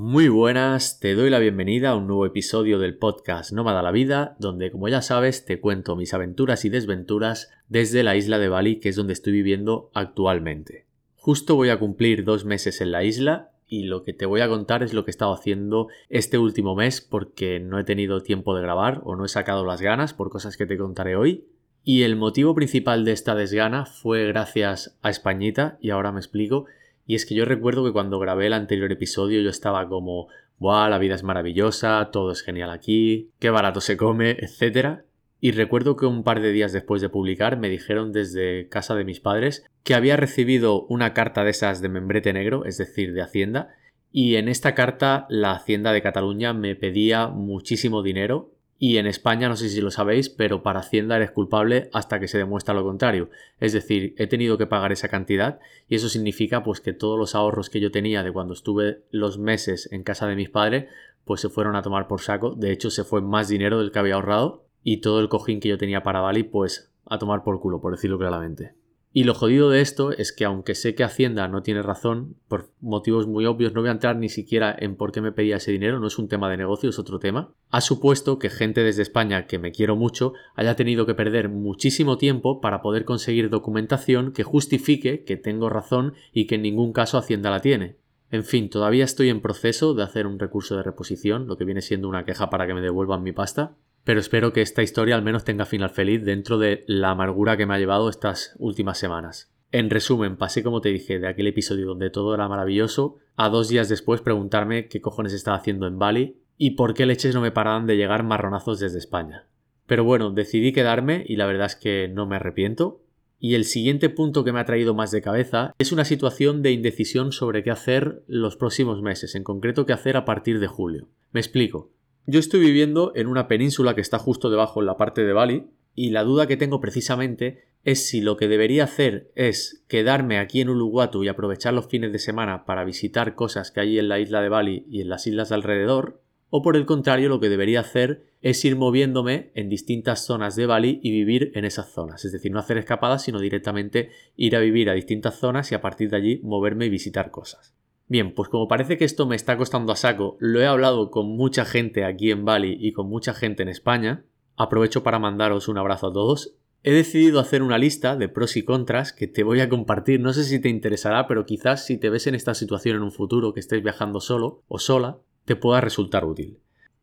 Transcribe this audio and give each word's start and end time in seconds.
Muy 0.00 0.28
buenas, 0.28 1.00
te 1.00 1.16
doy 1.16 1.28
la 1.28 1.40
bienvenida 1.40 1.90
a 1.90 1.96
un 1.96 2.06
nuevo 2.06 2.24
episodio 2.24 2.78
del 2.78 2.96
podcast 2.96 3.50
Nómada 3.50 3.82
la 3.82 3.90
Vida, 3.90 4.36
donde 4.38 4.70
como 4.70 4.86
ya 4.86 5.02
sabes 5.02 5.44
te 5.44 5.58
cuento 5.58 5.96
mis 5.96 6.14
aventuras 6.14 6.64
y 6.64 6.68
desventuras 6.68 7.50
desde 7.68 8.04
la 8.04 8.14
isla 8.14 8.38
de 8.38 8.48
Bali, 8.48 8.78
que 8.78 8.90
es 8.90 8.94
donde 8.94 9.12
estoy 9.12 9.32
viviendo 9.32 9.90
actualmente. 9.94 10.86
Justo 11.16 11.56
voy 11.56 11.70
a 11.70 11.80
cumplir 11.80 12.22
dos 12.22 12.44
meses 12.44 12.80
en 12.80 12.92
la 12.92 13.02
isla 13.02 13.50
y 13.66 13.86
lo 13.86 14.04
que 14.04 14.12
te 14.12 14.24
voy 14.24 14.40
a 14.40 14.48
contar 14.48 14.84
es 14.84 14.94
lo 14.94 15.04
que 15.04 15.10
he 15.10 15.10
estado 15.10 15.34
haciendo 15.34 15.88
este 16.10 16.38
último 16.38 16.76
mes 16.76 17.00
porque 17.00 17.58
no 17.58 17.80
he 17.80 17.82
tenido 17.82 18.22
tiempo 18.22 18.54
de 18.54 18.62
grabar 18.62 19.00
o 19.02 19.16
no 19.16 19.24
he 19.24 19.28
sacado 19.28 19.66
las 19.66 19.82
ganas 19.82 20.14
por 20.14 20.30
cosas 20.30 20.56
que 20.56 20.66
te 20.66 20.78
contaré 20.78 21.16
hoy. 21.16 21.48
Y 21.82 22.02
el 22.02 22.14
motivo 22.14 22.54
principal 22.54 23.04
de 23.04 23.10
esta 23.10 23.34
desgana 23.34 23.84
fue 23.84 24.28
gracias 24.28 24.96
a 25.02 25.10
Españita 25.10 25.76
y 25.80 25.90
ahora 25.90 26.12
me 26.12 26.20
explico 26.20 26.66
y 27.08 27.14
es 27.14 27.24
que 27.24 27.34
yo 27.34 27.46
recuerdo 27.46 27.82
que 27.84 27.92
cuando 27.92 28.18
grabé 28.18 28.48
el 28.48 28.52
anterior 28.52 28.92
episodio 28.92 29.40
yo 29.40 29.48
estaba 29.48 29.88
como, 29.88 30.28
¡buah! 30.58 30.90
La 30.90 30.98
vida 30.98 31.14
es 31.14 31.22
maravillosa, 31.22 32.10
todo 32.12 32.32
es 32.32 32.42
genial 32.42 32.70
aquí, 32.70 33.30
qué 33.38 33.48
barato 33.48 33.80
se 33.80 33.96
come, 33.96 34.32
etc. 34.32 35.00
Y 35.40 35.52
recuerdo 35.52 35.96
que 35.96 36.04
un 36.04 36.22
par 36.22 36.42
de 36.42 36.52
días 36.52 36.70
después 36.70 37.00
de 37.00 37.08
publicar 37.08 37.56
me 37.56 37.70
dijeron 37.70 38.12
desde 38.12 38.68
casa 38.68 38.94
de 38.94 39.06
mis 39.06 39.20
padres 39.20 39.64
que 39.84 39.94
había 39.94 40.18
recibido 40.18 40.82
una 40.88 41.14
carta 41.14 41.44
de 41.44 41.50
esas 41.50 41.80
de 41.80 41.88
membrete 41.88 42.34
negro, 42.34 42.66
es 42.66 42.76
decir, 42.76 43.14
de 43.14 43.22
Hacienda, 43.22 43.74
y 44.12 44.36
en 44.36 44.50
esta 44.50 44.74
carta 44.74 45.24
la 45.30 45.52
Hacienda 45.52 45.94
de 45.94 46.02
Cataluña 46.02 46.52
me 46.52 46.76
pedía 46.76 47.28
muchísimo 47.28 48.02
dinero 48.02 48.52
y 48.80 48.98
en 48.98 49.08
España, 49.08 49.48
no 49.48 49.56
sé 49.56 49.68
si 49.68 49.80
lo 49.80 49.90
sabéis, 49.90 50.28
pero 50.28 50.62
para 50.62 50.80
Hacienda 50.80 51.16
eres 51.16 51.32
culpable 51.32 51.90
hasta 51.92 52.20
que 52.20 52.28
se 52.28 52.38
demuestra 52.38 52.74
lo 52.74 52.84
contrario. 52.84 53.28
Es 53.58 53.72
decir, 53.72 54.14
he 54.18 54.28
tenido 54.28 54.56
que 54.56 54.68
pagar 54.68 54.92
esa 54.92 55.08
cantidad 55.08 55.58
y 55.88 55.96
eso 55.96 56.08
significa 56.08 56.62
pues 56.62 56.80
que 56.80 56.92
todos 56.92 57.18
los 57.18 57.34
ahorros 57.34 57.70
que 57.70 57.80
yo 57.80 57.90
tenía 57.90 58.22
de 58.22 58.30
cuando 58.30 58.54
estuve 58.54 59.02
los 59.10 59.36
meses 59.36 59.88
en 59.90 60.04
casa 60.04 60.28
de 60.28 60.36
mis 60.36 60.48
padres, 60.48 60.86
pues 61.24 61.40
se 61.40 61.48
fueron 61.48 61.74
a 61.74 61.82
tomar 61.82 62.06
por 62.06 62.20
saco. 62.20 62.54
De 62.54 62.70
hecho, 62.70 62.90
se 62.90 63.02
fue 63.02 63.20
más 63.20 63.48
dinero 63.48 63.80
del 63.80 63.90
que 63.90 63.98
había 63.98 64.14
ahorrado 64.14 64.64
y 64.84 64.98
todo 64.98 65.18
el 65.18 65.28
cojín 65.28 65.58
que 65.58 65.68
yo 65.68 65.76
tenía 65.76 66.04
para 66.04 66.20
Bali, 66.20 66.44
pues 66.44 66.92
a 67.04 67.18
tomar 67.18 67.42
por 67.42 67.60
culo, 67.60 67.80
por 67.80 67.92
decirlo 67.92 68.16
claramente. 68.16 68.74
Y 69.12 69.24
lo 69.24 69.34
jodido 69.34 69.70
de 69.70 69.80
esto 69.80 70.12
es 70.12 70.32
que 70.32 70.44
aunque 70.44 70.74
sé 70.74 70.94
que 70.94 71.02
Hacienda 71.02 71.48
no 71.48 71.62
tiene 71.62 71.82
razón, 71.82 72.36
por 72.46 72.70
motivos 72.80 73.26
muy 73.26 73.46
obvios, 73.46 73.72
no 73.72 73.80
voy 73.80 73.88
a 73.88 73.92
entrar 73.92 74.16
ni 74.16 74.28
siquiera 74.28 74.76
en 74.78 74.96
por 74.96 75.12
qué 75.12 75.22
me 75.22 75.32
pedía 75.32 75.56
ese 75.56 75.72
dinero, 75.72 75.98
no 75.98 76.06
es 76.06 76.18
un 76.18 76.28
tema 76.28 76.50
de 76.50 76.58
negocio, 76.58 76.90
es 76.90 76.98
otro 76.98 77.18
tema, 77.18 77.54
ha 77.70 77.80
supuesto 77.80 78.38
que 78.38 78.50
gente 78.50 78.82
desde 78.82 79.02
España, 79.02 79.46
que 79.46 79.58
me 79.58 79.72
quiero 79.72 79.96
mucho, 79.96 80.34
haya 80.54 80.76
tenido 80.76 81.06
que 81.06 81.14
perder 81.14 81.48
muchísimo 81.48 82.18
tiempo 82.18 82.60
para 82.60 82.82
poder 82.82 83.06
conseguir 83.06 83.48
documentación 83.48 84.32
que 84.32 84.44
justifique 84.44 85.24
que 85.24 85.36
tengo 85.36 85.70
razón 85.70 86.12
y 86.32 86.46
que 86.46 86.56
en 86.56 86.62
ningún 86.62 86.92
caso 86.92 87.16
Hacienda 87.16 87.50
la 87.50 87.60
tiene. 87.60 87.96
En 88.30 88.44
fin, 88.44 88.68
todavía 88.68 89.04
estoy 89.04 89.30
en 89.30 89.40
proceso 89.40 89.94
de 89.94 90.02
hacer 90.02 90.26
un 90.26 90.38
recurso 90.38 90.76
de 90.76 90.82
reposición, 90.82 91.46
lo 91.46 91.56
que 91.56 91.64
viene 91.64 91.80
siendo 91.80 92.08
una 92.08 92.26
queja 92.26 92.50
para 92.50 92.66
que 92.66 92.74
me 92.74 92.82
devuelvan 92.82 93.22
mi 93.22 93.32
pasta, 93.32 93.74
pero 94.08 94.20
espero 94.20 94.54
que 94.54 94.62
esta 94.62 94.82
historia 94.82 95.16
al 95.16 95.22
menos 95.22 95.44
tenga 95.44 95.66
final 95.66 95.90
feliz 95.90 96.24
dentro 96.24 96.56
de 96.56 96.82
la 96.86 97.10
amargura 97.10 97.58
que 97.58 97.66
me 97.66 97.74
ha 97.74 97.78
llevado 97.78 98.08
estas 98.08 98.56
últimas 98.58 98.96
semanas. 98.96 99.52
En 99.70 99.90
resumen, 99.90 100.38
pasé 100.38 100.62
como 100.62 100.80
te 100.80 100.88
dije 100.88 101.18
de 101.18 101.28
aquel 101.28 101.46
episodio 101.46 101.88
donde 101.88 102.08
todo 102.08 102.34
era 102.34 102.48
maravilloso 102.48 103.16
a 103.36 103.50
dos 103.50 103.68
días 103.68 103.90
después 103.90 104.22
preguntarme 104.22 104.88
qué 104.88 105.02
cojones 105.02 105.34
estaba 105.34 105.58
haciendo 105.58 105.86
en 105.86 105.98
Bali 105.98 106.38
y 106.56 106.70
por 106.70 106.94
qué 106.94 107.04
leches 107.04 107.34
no 107.34 107.42
me 107.42 107.50
paraban 107.50 107.86
de 107.86 107.98
llegar 107.98 108.22
marronazos 108.22 108.80
desde 108.80 108.96
España. 108.96 109.44
Pero 109.84 110.04
bueno, 110.04 110.30
decidí 110.30 110.72
quedarme 110.72 111.22
y 111.28 111.36
la 111.36 111.44
verdad 111.44 111.66
es 111.66 111.76
que 111.76 112.08
no 112.08 112.24
me 112.24 112.36
arrepiento. 112.36 113.02
Y 113.38 113.56
el 113.56 113.66
siguiente 113.66 114.08
punto 114.08 114.42
que 114.42 114.54
me 114.54 114.60
ha 114.60 114.64
traído 114.64 114.94
más 114.94 115.10
de 115.10 115.20
cabeza 115.20 115.74
es 115.78 115.92
una 115.92 116.06
situación 116.06 116.62
de 116.62 116.72
indecisión 116.72 117.30
sobre 117.30 117.62
qué 117.62 117.70
hacer 117.70 118.22
los 118.26 118.56
próximos 118.56 119.02
meses, 119.02 119.34
en 119.34 119.44
concreto 119.44 119.84
qué 119.84 119.92
hacer 119.92 120.16
a 120.16 120.24
partir 120.24 120.60
de 120.60 120.66
julio. 120.66 121.08
Me 121.30 121.40
explico. 121.40 121.90
Yo 122.30 122.40
estoy 122.40 122.60
viviendo 122.60 123.12
en 123.14 123.26
una 123.26 123.48
península 123.48 123.94
que 123.94 124.02
está 124.02 124.18
justo 124.18 124.50
debajo 124.50 124.80
en 124.80 124.86
la 124.86 124.98
parte 124.98 125.24
de 125.24 125.32
Bali 125.32 125.70
y 125.94 126.10
la 126.10 126.24
duda 126.24 126.46
que 126.46 126.58
tengo 126.58 126.78
precisamente 126.78 127.64
es 127.84 128.06
si 128.06 128.20
lo 128.20 128.36
que 128.36 128.48
debería 128.48 128.84
hacer 128.84 129.32
es 129.34 129.82
quedarme 129.88 130.38
aquí 130.38 130.60
en 130.60 130.68
Uluwatu 130.68 131.24
y 131.24 131.28
aprovechar 131.28 131.72
los 131.72 131.86
fines 131.86 132.12
de 132.12 132.18
semana 132.18 132.66
para 132.66 132.84
visitar 132.84 133.34
cosas 133.34 133.70
que 133.70 133.80
hay 133.80 133.98
en 133.98 134.10
la 134.10 134.18
isla 134.18 134.42
de 134.42 134.50
Bali 134.50 134.84
y 134.90 135.00
en 135.00 135.08
las 135.08 135.26
islas 135.26 135.48
de 135.48 135.54
alrededor, 135.54 136.20
o 136.50 136.60
por 136.60 136.76
el 136.76 136.84
contrario 136.84 137.30
lo 137.30 137.40
que 137.40 137.48
debería 137.48 137.80
hacer 137.80 138.26
es 138.42 138.62
ir 138.62 138.76
moviéndome 138.76 139.50
en 139.54 139.70
distintas 139.70 140.26
zonas 140.26 140.54
de 140.54 140.66
Bali 140.66 141.00
y 141.02 141.10
vivir 141.12 141.50
en 141.54 141.64
esas 141.64 141.90
zonas, 141.90 142.26
es 142.26 142.32
decir, 142.32 142.52
no 142.52 142.58
hacer 142.58 142.76
escapadas, 142.76 143.22
sino 143.22 143.40
directamente 143.40 144.10
ir 144.36 144.54
a 144.54 144.60
vivir 144.60 144.90
a 144.90 144.92
distintas 144.92 145.36
zonas 145.36 145.72
y 145.72 145.76
a 145.76 145.80
partir 145.80 146.10
de 146.10 146.18
allí 146.18 146.40
moverme 146.44 146.84
y 146.84 146.90
visitar 146.90 147.30
cosas. 147.30 147.74
Bien, 148.08 148.34
pues 148.34 148.48
como 148.48 148.68
parece 148.68 148.96
que 148.96 149.04
esto 149.04 149.26
me 149.26 149.36
está 149.36 149.58
costando 149.58 149.92
a 149.92 149.96
saco, 149.96 150.38
lo 150.40 150.60
he 150.60 150.66
hablado 150.66 151.10
con 151.10 151.26
mucha 151.26 151.66
gente 151.66 152.04
aquí 152.04 152.30
en 152.30 152.46
Bali 152.46 152.76
y 152.80 152.92
con 152.92 153.06
mucha 153.06 153.34
gente 153.34 153.62
en 153.62 153.68
España. 153.68 154.24
Aprovecho 154.56 155.02
para 155.02 155.18
mandaros 155.18 155.68
un 155.68 155.76
abrazo 155.76 156.06
a 156.06 156.12
todos. 156.12 156.54
He 156.82 156.92
decidido 156.92 157.38
hacer 157.38 157.62
una 157.62 157.76
lista 157.76 158.16
de 158.16 158.30
pros 158.30 158.56
y 158.56 158.62
contras 158.62 159.12
que 159.12 159.26
te 159.26 159.42
voy 159.42 159.60
a 159.60 159.68
compartir. 159.68 160.20
No 160.20 160.32
sé 160.32 160.44
si 160.44 160.58
te 160.58 160.70
interesará, 160.70 161.26
pero 161.26 161.44
quizás 161.44 161.84
si 161.84 161.98
te 161.98 162.08
ves 162.08 162.26
en 162.26 162.34
esta 162.34 162.54
situación 162.54 162.96
en 162.96 163.02
un 163.02 163.12
futuro 163.12 163.52
que 163.52 163.60
estés 163.60 163.82
viajando 163.82 164.20
solo 164.20 164.62
o 164.68 164.78
sola, 164.78 165.18
te 165.44 165.54
pueda 165.54 165.82
resultar 165.82 166.24
útil. 166.24 166.60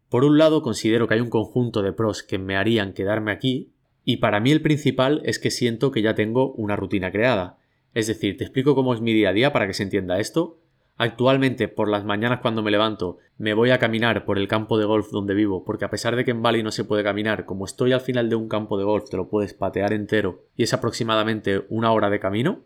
Por 0.09 0.23
un 0.23 0.39
lado, 0.39 0.63
considero 0.63 1.07
que 1.07 1.13
hay 1.15 1.19
un 1.19 1.29
conjunto 1.29 1.83
de 1.83 1.93
pros 1.93 2.23
que 2.23 2.39
me 2.39 2.55
harían 2.55 2.93
quedarme 2.93 3.31
aquí, 3.31 3.73
y 4.03 4.17
para 4.17 4.39
mí 4.39 4.51
el 4.51 4.61
principal 4.61 5.21
es 5.25 5.39
que 5.39 5.51
siento 5.51 5.91
que 5.91 6.01
ya 6.01 6.15
tengo 6.15 6.53
una 6.53 6.75
rutina 6.75 7.11
creada. 7.11 7.57
Es 7.93 8.07
decir, 8.07 8.37
te 8.37 8.43
explico 8.43 8.75
cómo 8.75 8.93
es 8.93 9.01
mi 9.01 9.13
día 9.13 9.29
a 9.29 9.33
día 9.33 9.53
para 9.53 9.67
que 9.67 9.73
se 9.73 9.83
entienda 9.83 10.19
esto. 10.19 10.59
Actualmente, 10.97 11.67
por 11.67 11.89
las 11.89 12.05
mañanas 12.05 12.39
cuando 12.39 12.63
me 12.63 12.71
levanto, 12.71 13.17
me 13.37 13.53
voy 13.53 13.71
a 13.71 13.79
caminar 13.79 14.23
por 14.23 14.37
el 14.37 14.47
campo 14.47 14.77
de 14.77 14.85
golf 14.85 15.11
donde 15.11 15.33
vivo, 15.33 15.65
porque 15.65 15.83
a 15.83 15.89
pesar 15.89 16.15
de 16.15 16.23
que 16.23 16.31
en 16.31 16.41
Bali 16.41 16.63
no 16.63 16.71
se 16.71 16.85
puede 16.85 17.03
caminar, 17.03 17.45
como 17.45 17.65
estoy 17.65 17.91
al 17.91 17.99
final 17.99 18.29
de 18.29 18.37
un 18.37 18.47
campo 18.47 18.77
de 18.77 18.85
golf, 18.85 19.09
te 19.09 19.17
lo 19.17 19.27
puedes 19.27 19.53
patear 19.53 19.91
entero 19.91 20.45
y 20.55 20.63
es 20.63 20.73
aproximadamente 20.73 21.65
una 21.67 21.91
hora 21.91 22.09
de 22.09 22.21
camino. 22.21 22.61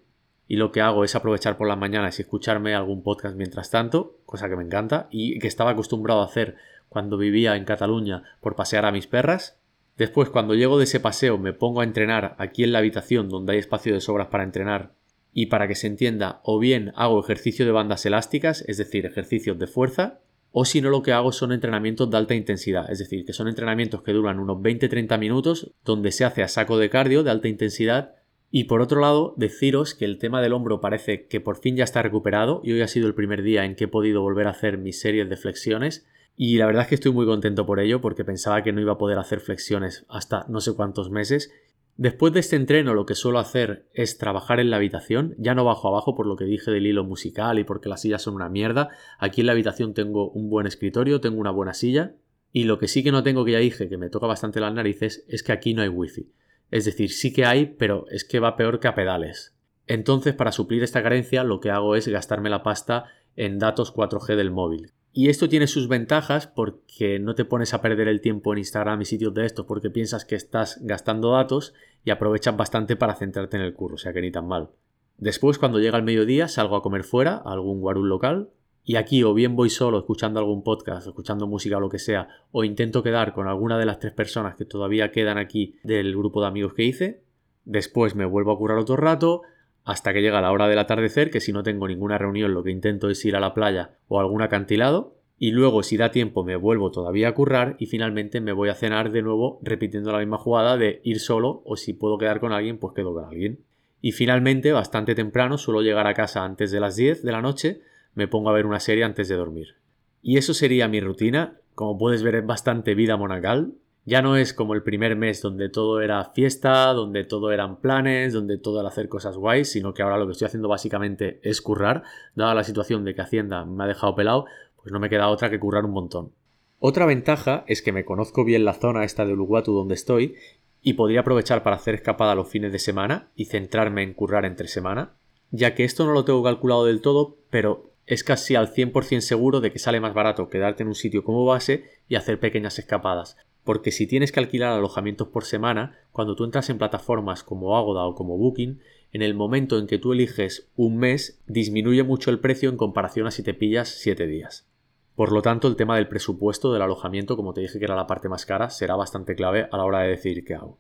Y 0.48 0.58
lo 0.58 0.72
que 0.72 0.82
hago 0.82 1.04
es 1.04 1.16
aprovechar 1.16 1.58
por 1.58 1.68
las 1.68 1.78
mañanas 1.78 2.18
y 2.18 2.24
escucharme 2.24 2.74
algún 2.76 3.04
podcast 3.04 3.36
mientras 3.36 3.72
tanto, 3.72 4.18
cosa 4.26 4.48
que 4.48 4.56
me 4.56 4.64
encanta 4.64 5.08
y 5.12 5.40
que 5.40 5.48
estaba 5.48 5.72
acostumbrado 5.72 6.22
a 6.22 6.26
hacer 6.26 6.56
cuando 6.88 7.18
vivía 7.18 7.56
en 7.56 7.66
Cataluña 7.66 8.24
por 8.42 8.56
pasear 8.56 8.86
a 8.86 8.92
mis 8.92 9.06
perras. 9.06 9.60
Después, 9.98 10.30
cuando 10.30 10.56
llego 10.56 10.78
de 10.78 10.86
ese 10.86 11.00
paseo, 11.00 11.38
me 11.38 11.54
pongo 11.54 11.82
a 11.82 11.84
entrenar 11.84 12.36
aquí 12.40 12.64
en 12.64 12.72
la 12.72 12.80
habitación 12.80 13.30
donde 13.30 13.54
hay 13.54 13.60
espacio 13.60 13.94
de 13.94 14.02
sobras 14.02 14.28
para 14.28 14.44
entrenar 14.44 14.94
y 15.34 15.48
para 15.48 15.68
que 15.68 15.76
se 15.76 15.88
entienda, 15.88 16.42
o 16.44 16.60
bien 16.60 16.92
hago 16.96 17.20
ejercicio 17.20 17.66
de 17.66 17.72
bandas 17.72 18.06
elásticas, 18.06 18.64
es 18.68 18.78
decir, 18.78 19.06
ejercicios 19.06 19.60
de 19.60 19.68
fuerza, 19.68 20.20
o 20.52 20.66
si 20.66 20.82
no 20.82 20.90
lo 20.90 21.04
que 21.04 21.12
hago 21.12 21.32
son 21.32 21.52
entrenamientos 21.52 22.10
de 22.10 22.18
alta 22.18 22.34
intensidad, 22.34 22.92
es 22.92 23.00
decir, 23.00 23.26
que 23.26 23.34
son 23.34 23.48
entrenamientos 23.48 24.02
que 24.02 24.14
duran 24.14 24.40
unos 24.40 24.58
20-30 24.58 25.20
minutos, 25.20 25.72
donde 25.86 26.12
se 26.12 26.26
hace 26.26 26.42
a 26.42 26.48
saco 26.48 26.78
de 26.78 26.90
cardio 26.90 27.24
de 27.24 27.32
alta 27.32 27.48
intensidad. 27.48 28.16
Y 28.52 28.64
por 28.64 28.82
otro 28.82 29.00
lado, 29.00 29.36
deciros 29.38 29.94
que 29.94 30.06
el 30.06 30.18
tema 30.18 30.42
del 30.42 30.54
hombro 30.54 30.82
parece 30.82 31.28
que 31.28 31.40
por 31.40 31.58
fin 31.58 31.76
ya 31.76 31.84
está 31.84 32.02
recuperado 32.02 32.62
y 32.64 32.72
hoy 32.72 32.82
ha 32.82 32.88
sido 32.88 33.06
el 33.08 33.14
primer 33.14 33.44
día 33.44 33.64
en 33.64 33.76
que 33.76 33.84
he 33.84 33.88
podido 33.88 34.22
volver 34.22 34.48
a 34.48 34.52
hacer 34.52 34.80
mis 34.80 35.00
series 35.00 35.30
de 35.30 35.38
flexiones 35.38 36.08
y 36.42 36.56
la 36.56 36.68
verdad 36.68 36.84
es 36.84 36.88
que 36.88 36.96
estoy 36.96 37.12
muy 37.12 37.26
contento 37.26 37.66
por 37.66 37.82
ello 37.82 38.00
porque 38.00 38.24
pensaba 38.24 38.64
que 38.64 38.72
no 38.72 38.80
iba 38.80 38.94
a 38.94 38.98
poder 38.98 39.18
hacer 39.18 39.42
flexiones 39.42 40.06
hasta 40.08 40.46
no 40.48 40.62
sé 40.62 40.74
cuántos 40.74 41.12
meses 41.12 41.52
Después 42.00 42.32
de 42.32 42.40
este 42.40 42.56
entreno 42.56 42.94
lo 42.94 43.06
que 43.06 43.14
suelo 43.14 43.40
hacer 43.40 43.90
es 43.94 44.18
trabajar 44.18 44.62
en 44.62 44.70
la 44.70 44.78
habitación, 44.78 45.36
ya 45.38 45.54
no 45.54 45.66
bajo 45.66 45.90
abajo 45.90 46.16
por 46.16 46.28
lo 46.28 46.38
que 46.38 46.46
dije 46.46 46.72
del 46.72 46.88
hilo 46.88 47.04
musical 47.04 47.60
y 47.60 47.66
porque 47.66 47.90
las 47.90 48.04
sillas 48.04 48.22
son 48.22 48.36
una 48.36 48.48
mierda, 48.48 48.88
aquí 49.18 49.42
en 49.42 49.48
la 49.48 49.52
habitación 49.52 49.94
tengo 49.94 50.30
un 50.30 50.50
buen 50.50 50.66
escritorio, 50.66 51.20
tengo 51.20 51.42
una 51.42 51.52
buena 51.52 51.74
silla 51.74 52.14
y 52.54 52.64
lo 52.64 52.80
que 52.80 52.88
sí 52.88 53.04
que 53.04 53.12
no 53.12 53.22
tengo 53.22 53.44
que 53.44 53.52
ya 53.52 53.58
dije 53.58 53.90
que 53.90 53.98
me 53.98 54.10
toca 54.10 54.28
bastante 54.28 54.62
las 54.62 54.74
narices 54.74 55.26
es 55.28 55.44
que 55.44 55.52
aquí 55.52 55.74
no 55.74 55.82
hay 55.82 55.90
wifi. 55.90 56.32
Es 56.72 56.86
decir, 56.86 57.12
sí 57.12 57.34
que 57.34 57.44
hay, 57.44 57.66
pero 57.66 58.06
es 58.12 58.24
que 58.24 58.40
va 58.40 58.56
peor 58.56 58.80
que 58.80 58.88
a 58.88 58.96
pedales. 58.96 59.58
Entonces, 59.86 60.34
para 60.34 60.54
suplir 60.54 60.84
esta 60.84 61.04
carencia, 61.04 61.44
lo 61.44 61.60
que 61.60 61.70
hago 61.70 61.98
es 61.98 62.08
gastarme 62.08 62.50
la 62.50 62.64
pasta 62.64 63.08
en 63.36 63.60
datos 63.60 63.94
4G 63.94 64.38
del 64.38 64.52
móvil, 64.52 64.94
y 65.12 65.30
esto 65.30 65.50
tiene 65.50 65.68
sus 65.68 65.88
ventajas 65.88 66.48
porque 66.48 67.20
no 67.20 67.36
te 67.36 67.46
pones 67.46 67.74
a 67.74 67.82
perder 67.82 68.08
el 68.08 68.22
tiempo 68.22 68.54
en 68.54 68.60
Instagram 68.60 69.02
y 69.02 69.06
sitios 69.06 69.34
de 69.34 69.46
estos 69.46 69.66
porque 69.66 69.90
piensas 69.90 70.26
que 70.26 70.36
estás 70.36 70.80
gastando 70.82 71.32
datos 71.32 71.74
y 72.06 72.12
aprovechas 72.12 72.56
bastante 72.56 72.96
para 72.96 73.16
centrarte 73.16 73.58
en 73.58 73.64
el 73.64 73.74
curro, 73.74 73.96
o 73.96 73.98
sea 73.98 74.14
que 74.14 74.22
ni 74.22 74.32
tan 74.32 74.48
mal. 74.48 74.70
Después, 75.18 75.58
cuando 75.58 75.80
llega 75.80 75.98
el 75.98 76.04
mediodía, 76.04 76.48
salgo 76.48 76.76
a 76.76 76.82
comer 76.82 77.04
fuera, 77.04 77.42
a 77.44 77.52
algún 77.52 77.82
guarul 77.82 78.08
local, 78.08 78.50
y 78.86 78.96
aquí 78.96 79.24
o 79.24 79.34
bien 79.34 79.56
voy 79.56 79.70
solo 79.70 80.00
escuchando 80.00 80.40
algún 80.40 80.64
podcast, 80.64 81.08
escuchando 81.08 81.46
música 81.46 81.78
o 81.78 81.82
lo 81.82 81.90
que 81.90 82.00
sea, 82.00 82.30
o 82.52 82.64
intento 82.64 83.04
quedar 83.04 83.34
con 83.34 83.48
alguna 83.48 83.78
de 83.78 83.86
las 83.86 84.00
tres 84.00 84.14
personas 84.14 84.56
que 84.56 84.66
todavía 84.66 85.12
quedan 85.12 85.38
aquí 85.38 85.76
del 85.84 86.16
grupo 86.16 86.42
de 86.42 86.48
amigos 86.48 86.74
que 86.74 86.84
hice. 86.84 87.22
Después 87.66 88.16
me 88.16 88.26
vuelvo 88.26 88.52
a 88.52 88.58
curar 88.58 88.78
otro 88.78 88.96
rato, 88.96 89.42
hasta 89.86 90.14
que 90.14 90.22
llega 90.22 90.42
la 90.42 90.52
hora 90.52 90.68
del 90.68 90.80
atardecer, 90.80 91.32
que 91.32 91.40
si 91.40 91.52
no 91.52 91.64
tengo 91.64 91.88
ninguna 91.88 92.18
reunión 92.18 92.54
lo 92.54 92.64
que 92.64 92.72
intento 92.72 93.10
es 93.10 93.24
ir 93.26 93.36
a 93.36 93.40
la 93.40 93.54
playa 93.54 93.98
o 94.08 94.20
algún 94.20 94.42
acantilado, 94.42 95.16
y 95.38 95.52
luego 95.52 95.84
si 95.84 95.96
da 95.96 96.12
tiempo 96.12 96.44
me 96.44 96.58
vuelvo 96.58 96.92
todavía 96.92 97.30
a 97.30 97.34
currar 97.34 97.78
y 97.80 97.86
finalmente 97.86 98.42
me 98.42 98.52
voy 98.52 98.70
a 98.70 98.76
cenar 98.76 99.12
de 99.12 99.22
nuevo 99.22 99.60
repitiendo 99.64 100.12
la 100.12 100.20
misma 100.20 100.38
jugada 100.38 100.76
de 100.76 101.00
ir 101.06 101.20
solo 101.20 101.62
o 101.66 101.78
si 101.78 101.94
puedo 101.94 102.18
quedar 102.18 102.42
con 102.42 102.52
alguien 102.52 102.78
pues 102.78 102.94
quedo 102.94 103.14
con 103.14 103.24
alguien. 103.24 103.60
Y 104.02 104.12
finalmente, 104.12 104.72
bastante 104.72 105.16
temprano, 105.16 105.58
suelo 105.58 105.82
llegar 105.82 106.08
a 106.08 106.14
casa 106.14 106.44
antes 106.44 106.72
de 106.72 106.80
las 106.80 106.96
10 106.96 107.24
de 107.24 107.32
la 107.32 107.42
noche, 107.42 107.82
me 108.14 108.28
pongo 108.28 108.50
a 108.50 108.54
ver 108.54 108.66
una 108.66 108.80
serie 108.80 109.04
antes 109.04 109.28
de 109.28 109.36
dormir. 109.36 109.76
Y 110.22 110.38
eso 110.38 110.54
sería 110.54 110.88
mi 110.88 111.00
rutina. 111.00 111.58
Como 111.76 111.98
puedes 111.98 112.24
ver 112.24 112.36
es 112.36 112.46
bastante 112.46 112.96
vida 112.96 113.18
monacal. 113.18 113.74
Ya 114.10 114.24
no 114.24 114.36
es 114.36 114.56
como 114.56 114.74
el 114.74 114.82
primer 114.82 115.16
mes 115.16 115.40
donde 115.40 115.70
todo 115.70 116.02
era 116.02 116.32
fiesta, 116.34 116.94
donde 116.94 117.26
todo 117.26 117.52
eran 117.52 117.80
planes, 117.80 118.34
donde 118.34 118.58
todo 118.58 118.80
era 118.80 118.90
hacer 118.90 119.08
cosas 119.08 119.38
guays, 119.38 119.72
sino 119.72 119.94
que 119.94 120.02
ahora 120.02 120.18
lo 120.18 120.26
que 120.26 120.32
estoy 120.32 120.48
haciendo 120.48 120.68
básicamente 120.68 121.40
es 121.44 121.62
currar. 121.62 122.02
Dada 122.34 122.56
la 122.56 122.64
situación 122.64 123.06
de 123.06 123.14
que 123.14 123.22
Hacienda 123.22 123.66
me 123.66 123.84
ha 123.84 123.88
dejado 123.88 124.16
pelado, 124.16 124.46
pues 124.78 124.92
no 124.92 125.00
me 125.00 125.12
queda 125.12 125.30
otra 125.30 125.52
que 125.52 125.60
currar 125.60 125.86
un 125.86 125.92
montón. 125.92 126.32
Otra 126.80 127.06
ventaja 127.06 127.64
es 127.68 127.84
que 127.84 127.92
me 127.92 128.04
conozco 128.04 128.44
bien 128.44 128.66
la 128.66 128.74
zona 128.74 129.04
esta 129.04 129.26
de 129.26 129.34
Uluwatu 129.34 129.74
donde 129.76 129.94
estoy 129.94 130.34
y 130.82 130.94
podría 130.94 131.20
aprovechar 131.20 131.62
para 131.62 131.76
hacer 131.76 131.94
escapada 131.94 132.34
los 132.34 132.50
fines 132.50 132.72
de 132.72 132.80
semana 132.80 133.28
y 133.36 133.46
centrarme 133.46 134.02
en 134.02 134.16
currar 134.16 134.44
entre 134.44 134.70
semana, 134.70 135.12
ya 135.52 135.76
que 135.76 135.84
esto 135.84 136.08
no 136.08 136.14
lo 136.14 136.26
tengo 136.26 136.42
calculado 136.42 136.84
del 136.86 137.02
todo, 137.02 137.38
pero 137.52 137.92
es 138.08 138.24
casi 138.24 138.56
al 138.56 138.74
100% 138.74 139.20
seguro 139.20 139.62
de 139.62 139.72
que 139.72 139.78
sale 139.78 140.00
más 140.00 140.16
barato 140.16 140.50
quedarte 140.50 140.82
en 140.82 140.90
un 140.90 140.96
sitio 140.96 141.24
como 141.24 141.46
base 141.46 141.86
y 142.08 142.16
hacer 142.16 142.40
pequeñas 142.40 142.80
escapadas, 142.80 143.38
porque 143.70 143.92
si 143.92 144.08
tienes 144.08 144.32
que 144.32 144.40
alquilar 144.40 144.74
alojamientos 144.74 145.28
por 145.28 145.46
semana, 145.46 145.96
cuando 146.12 146.36
tú 146.36 146.44
entras 146.44 146.72
en 146.72 146.80
plataformas 146.80 147.44
como 147.44 147.78
Agoda 147.78 148.04
o 148.04 148.16
como 148.16 148.36
Booking, 148.36 148.80
en 149.12 149.22
el 149.22 149.36
momento 149.36 149.78
en 149.78 149.86
que 149.86 150.00
tú 150.00 150.12
eliges 150.12 150.72
un 150.76 150.98
mes, 150.98 151.40
disminuye 151.46 152.02
mucho 152.02 152.32
el 152.32 152.40
precio 152.40 152.72
en 152.72 152.78
comparación 152.78 153.28
a 153.28 153.30
si 153.30 153.44
te 153.44 153.54
pillas 153.54 153.90
7 153.90 154.26
días. 154.26 154.68
Por 155.14 155.32
lo 155.32 155.44
tanto, 155.44 155.68
el 155.68 155.76
tema 155.76 155.98
del 155.98 156.08
presupuesto 156.08 156.74
del 156.74 156.82
alojamiento, 156.82 157.36
como 157.36 157.54
te 157.54 157.62
dije 157.62 157.78
que 157.78 157.86
era 157.86 157.96
la 157.96 158.08
parte 158.08 158.28
más 158.28 158.48
cara, 158.48 158.72
será 158.72 158.96
bastante 158.96 159.36
clave 159.36 159.70
a 159.72 159.78
la 159.78 159.86
hora 159.86 160.00
de 160.00 160.10
decidir 160.10 160.44
qué 160.44 160.56
hago. 160.56 160.80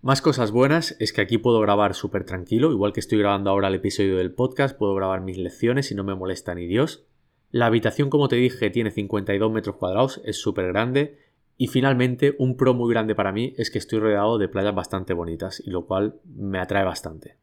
Más 0.00 0.22
cosas 0.22 0.50
buenas 0.50 0.96
es 0.98 1.12
que 1.12 1.20
aquí 1.20 1.36
puedo 1.36 1.60
grabar 1.60 1.92
súper 1.92 2.24
tranquilo, 2.24 2.72
igual 2.72 2.94
que 2.94 3.00
estoy 3.00 3.18
grabando 3.18 3.50
ahora 3.50 3.68
el 3.68 3.74
episodio 3.74 4.16
del 4.16 4.32
podcast, 4.32 4.78
puedo 4.78 4.94
grabar 4.94 5.20
mis 5.20 5.36
lecciones 5.36 5.92
y 5.92 5.94
no 5.94 6.04
me 6.04 6.14
molesta 6.14 6.54
ni 6.54 6.66
Dios. 6.66 7.04
La 7.50 7.66
habitación, 7.66 8.08
como 8.08 8.28
te 8.28 8.36
dije, 8.36 8.70
tiene 8.70 8.92
52 8.92 9.52
metros 9.52 9.76
cuadrados, 9.76 10.22
es 10.24 10.40
súper 10.40 10.68
grande. 10.68 11.29
Y 11.60 11.66
finalmente, 11.66 12.36
un 12.38 12.56
pro 12.56 12.72
muy 12.72 12.90
grande 12.90 13.14
para 13.14 13.32
mí 13.32 13.52
es 13.58 13.70
que 13.70 13.76
estoy 13.76 13.98
rodeado 13.98 14.38
de 14.38 14.48
playas 14.48 14.74
bastante 14.74 15.12
bonitas, 15.12 15.62
y 15.62 15.68
lo 15.68 15.84
cual 15.84 16.18
me 16.24 16.58
atrae 16.58 16.86
bastante. 16.86 17.36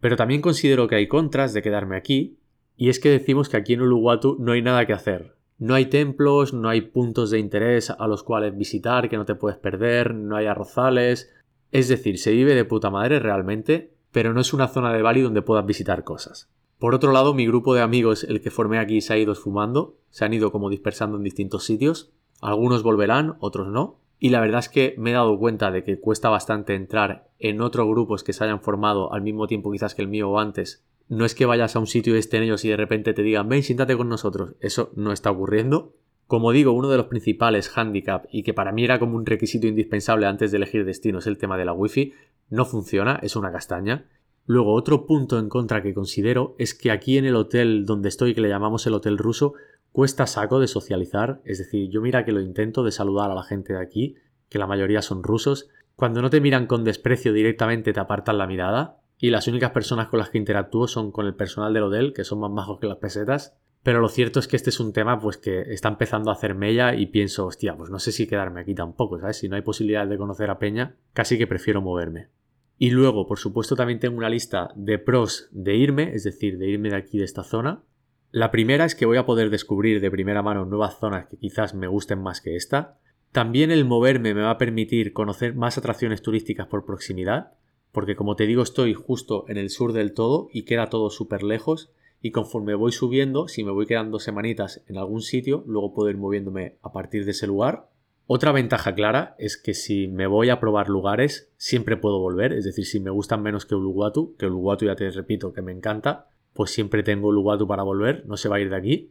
Pero 0.00 0.16
también 0.16 0.40
considero 0.40 0.88
que 0.88 0.96
hay 0.96 1.06
contras 1.06 1.54
de 1.54 1.62
quedarme 1.62 1.96
aquí, 1.96 2.40
y 2.76 2.88
es 2.88 2.98
que 2.98 3.10
decimos 3.10 3.48
que 3.48 3.56
aquí 3.56 3.74
en 3.74 3.82
Uluwatu 3.82 4.38
no 4.40 4.50
hay 4.50 4.60
nada 4.60 4.86
que 4.86 4.92
hacer. 4.92 5.36
No 5.58 5.74
hay 5.74 5.86
templos, 5.86 6.52
no 6.52 6.68
hay 6.68 6.80
puntos 6.80 7.30
de 7.30 7.38
interés 7.38 7.90
a 7.90 8.08
los 8.08 8.24
cuales 8.24 8.58
visitar 8.58 9.08
que 9.08 9.16
no 9.16 9.24
te 9.24 9.36
puedes 9.36 9.56
perder, 9.56 10.16
no 10.16 10.34
hay 10.34 10.46
arrozales. 10.46 11.32
Es 11.70 11.86
decir, 11.86 12.18
se 12.18 12.32
vive 12.32 12.56
de 12.56 12.64
puta 12.64 12.90
madre 12.90 13.20
realmente, 13.20 13.94
pero 14.10 14.34
no 14.34 14.40
es 14.40 14.52
una 14.52 14.66
zona 14.66 14.92
de 14.92 15.02
Bali 15.02 15.20
donde 15.20 15.42
puedas 15.42 15.64
visitar 15.64 16.02
cosas. 16.02 16.50
Por 16.80 16.92
otro 16.92 17.12
lado, 17.12 17.34
mi 17.34 17.46
grupo 17.46 17.72
de 17.72 17.82
amigos, 17.82 18.24
el 18.24 18.40
que 18.40 18.50
formé 18.50 18.80
aquí, 18.80 19.00
se 19.00 19.12
ha 19.12 19.18
ido 19.18 19.32
esfumando, 19.32 19.96
se 20.08 20.24
han 20.24 20.34
ido 20.34 20.50
como 20.50 20.70
dispersando 20.70 21.18
en 21.18 21.22
distintos 21.22 21.62
sitios. 21.62 22.10
Algunos 22.40 22.82
volverán, 22.82 23.36
otros 23.40 23.68
no. 23.68 23.98
Y 24.18 24.30
la 24.30 24.40
verdad 24.40 24.60
es 24.60 24.68
que 24.68 24.94
me 24.98 25.10
he 25.10 25.14
dado 25.14 25.38
cuenta 25.38 25.70
de 25.70 25.82
que 25.82 25.98
cuesta 25.98 26.28
bastante 26.28 26.74
entrar 26.74 27.28
en 27.38 27.60
otros 27.60 27.86
grupos 27.88 28.22
que 28.22 28.32
se 28.32 28.44
hayan 28.44 28.60
formado 28.60 29.12
al 29.12 29.22
mismo 29.22 29.46
tiempo 29.46 29.72
quizás 29.72 29.94
que 29.94 30.02
el 30.02 30.08
mío 30.08 30.30
o 30.30 30.38
antes 30.38 30.84
no 31.10 31.24
es 31.24 31.34
que 31.34 31.44
vayas 31.44 31.74
a 31.74 31.80
un 31.80 31.88
sitio 31.88 32.14
y 32.14 32.20
estén 32.20 32.44
ellos 32.44 32.64
y 32.64 32.68
de 32.68 32.76
repente 32.76 33.12
te 33.12 33.22
digan, 33.22 33.48
ven, 33.48 33.64
siéntate 33.64 33.96
con 33.96 34.08
nosotros. 34.08 34.54
Eso 34.60 34.92
no 34.94 35.12
está 35.12 35.32
ocurriendo. 35.32 35.92
Como 36.28 36.52
digo, 36.52 36.70
uno 36.70 36.88
de 36.88 36.96
los 36.96 37.06
principales 37.06 37.76
handicap 37.76 38.26
y 38.30 38.44
que 38.44 38.54
para 38.54 38.70
mí 38.70 38.84
era 38.84 39.00
como 39.00 39.16
un 39.16 39.26
requisito 39.26 39.66
indispensable 39.66 40.26
antes 40.26 40.52
de 40.52 40.58
elegir 40.58 40.84
destino 40.84 41.18
es 41.18 41.26
el 41.26 41.36
tema 41.36 41.58
de 41.58 41.64
la 41.64 41.72
wifi, 41.72 42.12
no 42.48 42.64
funciona, 42.64 43.18
es 43.22 43.34
una 43.34 43.50
castaña. 43.50 44.06
Luego, 44.46 44.72
otro 44.72 45.04
punto 45.04 45.40
en 45.40 45.48
contra 45.48 45.82
que 45.82 45.94
considero 45.94 46.54
es 46.58 46.74
que 46.74 46.92
aquí 46.92 47.18
en 47.18 47.24
el 47.24 47.34
hotel 47.34 47.84
donde 47.86 48.08
estoy, 48.08 48.32
que 48.32 48.40
le 48.40 48.48
llamamos 48.48 48.86
el 48.86 48.94
hotel 48.94 49.18
ruso, 49.18 49.54
cuesta 49.92 50.26
saco 50.26 50.60
de 50.60 50.68
socializar. 50.68 51.40
Es 51.44 51.58
decir, 51.58 51.90
yo 51.90 52.00
mira 52.00 52.24
que 52.24 52.32
lo 52.32 52.40
intento 52.40 52.82
de 52.84 52.92
saludar 52.92 53.30
a 53.30 53.34
la 53.34 53.42
gente 53.42 53.72
de 53.72 53.80
aquí, 53.80 54.16
que 54.48 54.58
la 54.58 54.66
mayoría 54.66 55.02
son 55.02 55.22
rusos. 55.22 55.68
Cuando 55.96 56.22
no 56.22 56.30
te 56.30 56.40
miran 56.40 56.66
con 56.66 56.84
desprecio 56.84 57.32
directamente 57.32 57.92
te 57.92 58.00
apartan 58.00 58.38
la 58.38 58.46
mirada 58.46 59.00
y 59.18 59.30
las 59.30 59.46
únicas 59.48 59.70
personas 59.70 60.08
con 60.08 60.18
las 60.18 60.30
que 60.30 60.38
interactúo 60.38 60.88
son 60.88 61.12
con 61.12 61.26
el 61.26 61.34
personal 61.34 61.74
del 61.74 61.84
hotel, 61.84 62.12
que 62.14 62.24
son 62.24 62.40
más 62.40 62.50
majos 62.50 62.80
que 62.80 62.86
las 62.86 62.96
pesetas. 62.96 63.56
Pero 63.82 64.00
lo 64.00 64.08
cierto 64.08 64.40
es 64.40 64.48
que 64.48 64.56
este 64.56 64.70
es 64.70 64.80
un 64.80 64.92
tema 64.92 65.18
pues 65.18 65.38
que 65.38 65.72
está 65.72 65.88
empezando 65.88 66.30
a 66.30 66.34
hacer 66.34 66.54
mella 66.54 66.94
y 66.94 67.06
pienso, 67.06 67.46
hostia, 67.46 67.76
pues 67.76 67.90
no 67.90 67.98
sé 67.98 68.12
si 68.12 68.26
quedarme 68.26 68.60
aquí 68.60 68.74
tampoco, 68.74 69.18
¿sabes? 69.18 69.38
Si 69.38 69.48
no 69.48 69.56
hay 69.56 69.62
posibilidad 69.62 70.06
de 70.06 70.18
conocer 70.18 70.50
a 70.50 70.58
Peña, 70.58 70.96
casi 71.14 71.38
que 71.38 71.46
prefiero 71.46 71.80
moverme. 71.80 72.28
Y 72.76 72.90
luego, 72.90 73.26
por 73.26 73.38
supuesto, 73.38 73.76
también 73.76 73.98
tengo 73.98 74.16
una 74.16 74.30
lista 74.30 74.70
de 74.74 74.98
pros 74.98 75.48
de 75.52 75.76
irme, 75.76 76.14
es 76.14 76.24
decir, 76.24 76.58
de 76.58 76.68
irme 76.68 76.90
de 76.90 76.96
aquí 76.96 77.18
de 77.18 77.24
esta 77.24 77.42
zona. 77.42 77.82
La 78.32 78.50
primera 78.50 78.84
es 78.84 78.94
que 78.94 79.06
voy 79.06 79.16
a 79.16 79.26
poder 79.26 79.50
descubrir 79.50 80.00
de 80.00 80.10
primera 80.10 80.42
mano 80.42 80.64
nuevas 80.64 80.98
zonas 80.98 81.26
que 81.26 81.36
quizás 81.36 81.74
me 81.74 81.88
gusten 81.88 82.22
más 82.22 82.40
que 82.40 82.56
esta. 82.56 82.98
También 83.32 83.70
el 83.70 83.84
moverme 83.84 84.34
me 84.34 84.42
va 84.42 84.50
a 84.50 84.58
permitir 84.58 85.12
conocer 85.12 85.54
más 85.54 85.78
atracciones 85.78 86.22
turísticas 86.22 86.66
por 86.66 86.84
proximidad 86.84 87.52
porque 87.92 88.16
como 88.16 88.36
te 88.36 88.46
digo 88.46 88.62
estoy 88.62 88.94
justo 88.94 89.44
en 89.48 89.56
el 89.56 89.70
sur 89.70 89.92
del 89.92 90.12
todo 90.12 90.48
y 90.52 90.62
queda 90.62 90.88
todo 90.88 91.10
súper 91.10 91.42
lejos 91.42 91.90
y 92.22 92.32
conforme 92.32 92.74
voy 92.74 92.92
subiendo, 92.92 93.48
si 93.48 93.64
me 93.64 93.70
voy 93.70 93.86
quedando 93.86 94.18
semanitas 94.18 94.82
en 94.88 94.98
algún 94.98 95.22
sitio, 95.22 95.64
luego 95.66 95.94
puedo 95.94 96.10
ir 96.10 96.18
moviéndome 96.18 96.76
a 96.82 96.92
partir 96.92 97.24
de 97.24 97.30
ese 97.30 97.46
lugar. 97.46 97.88
Otra 98.26 98.52
ventaja 98.52 98.94
clara 98.94 99.34
es 99.38 99.56
que 99.56 99.72
si 99.72 100.06
me 100.06 100.26
voy 100.26 100.50
a 100.50 100.60
probar 100.60 100.88
lugares, 100.88 101.50
siempre 101.56 101.96
puedo 101.96 102.20
volver, 102.20 102.52
es 102.52 102.64
decir, 102.64 102.84
si 102.84 103.00
me 103.00 103.10
gustan 103.10 103.42
menos 103.42 103.64
que 103.64 103.74
Uluwatu, 103.74 104.36
que 104.36 104.46
Uluwatu 104.46 104.84
ya 104.84 104.96
te 104.96 105.10
repito 105.10 105.52
que 105.52 105.62
me 105.62 105.72
encanta, 105.72 106.28
pues 106.54 106.70
siempre 106.70 107.02
tengo 107.02 107.28
Uluwatu 107.28 107.66
para 107.66 107.82
volver, 107.82 108.24
no 108.26 108.36
se 108.36 108.48
va 108.48 108.56
a 108.56 108.60
ir 108.60 108.70
de 108.70 108.76
aquí. 108.76 109.10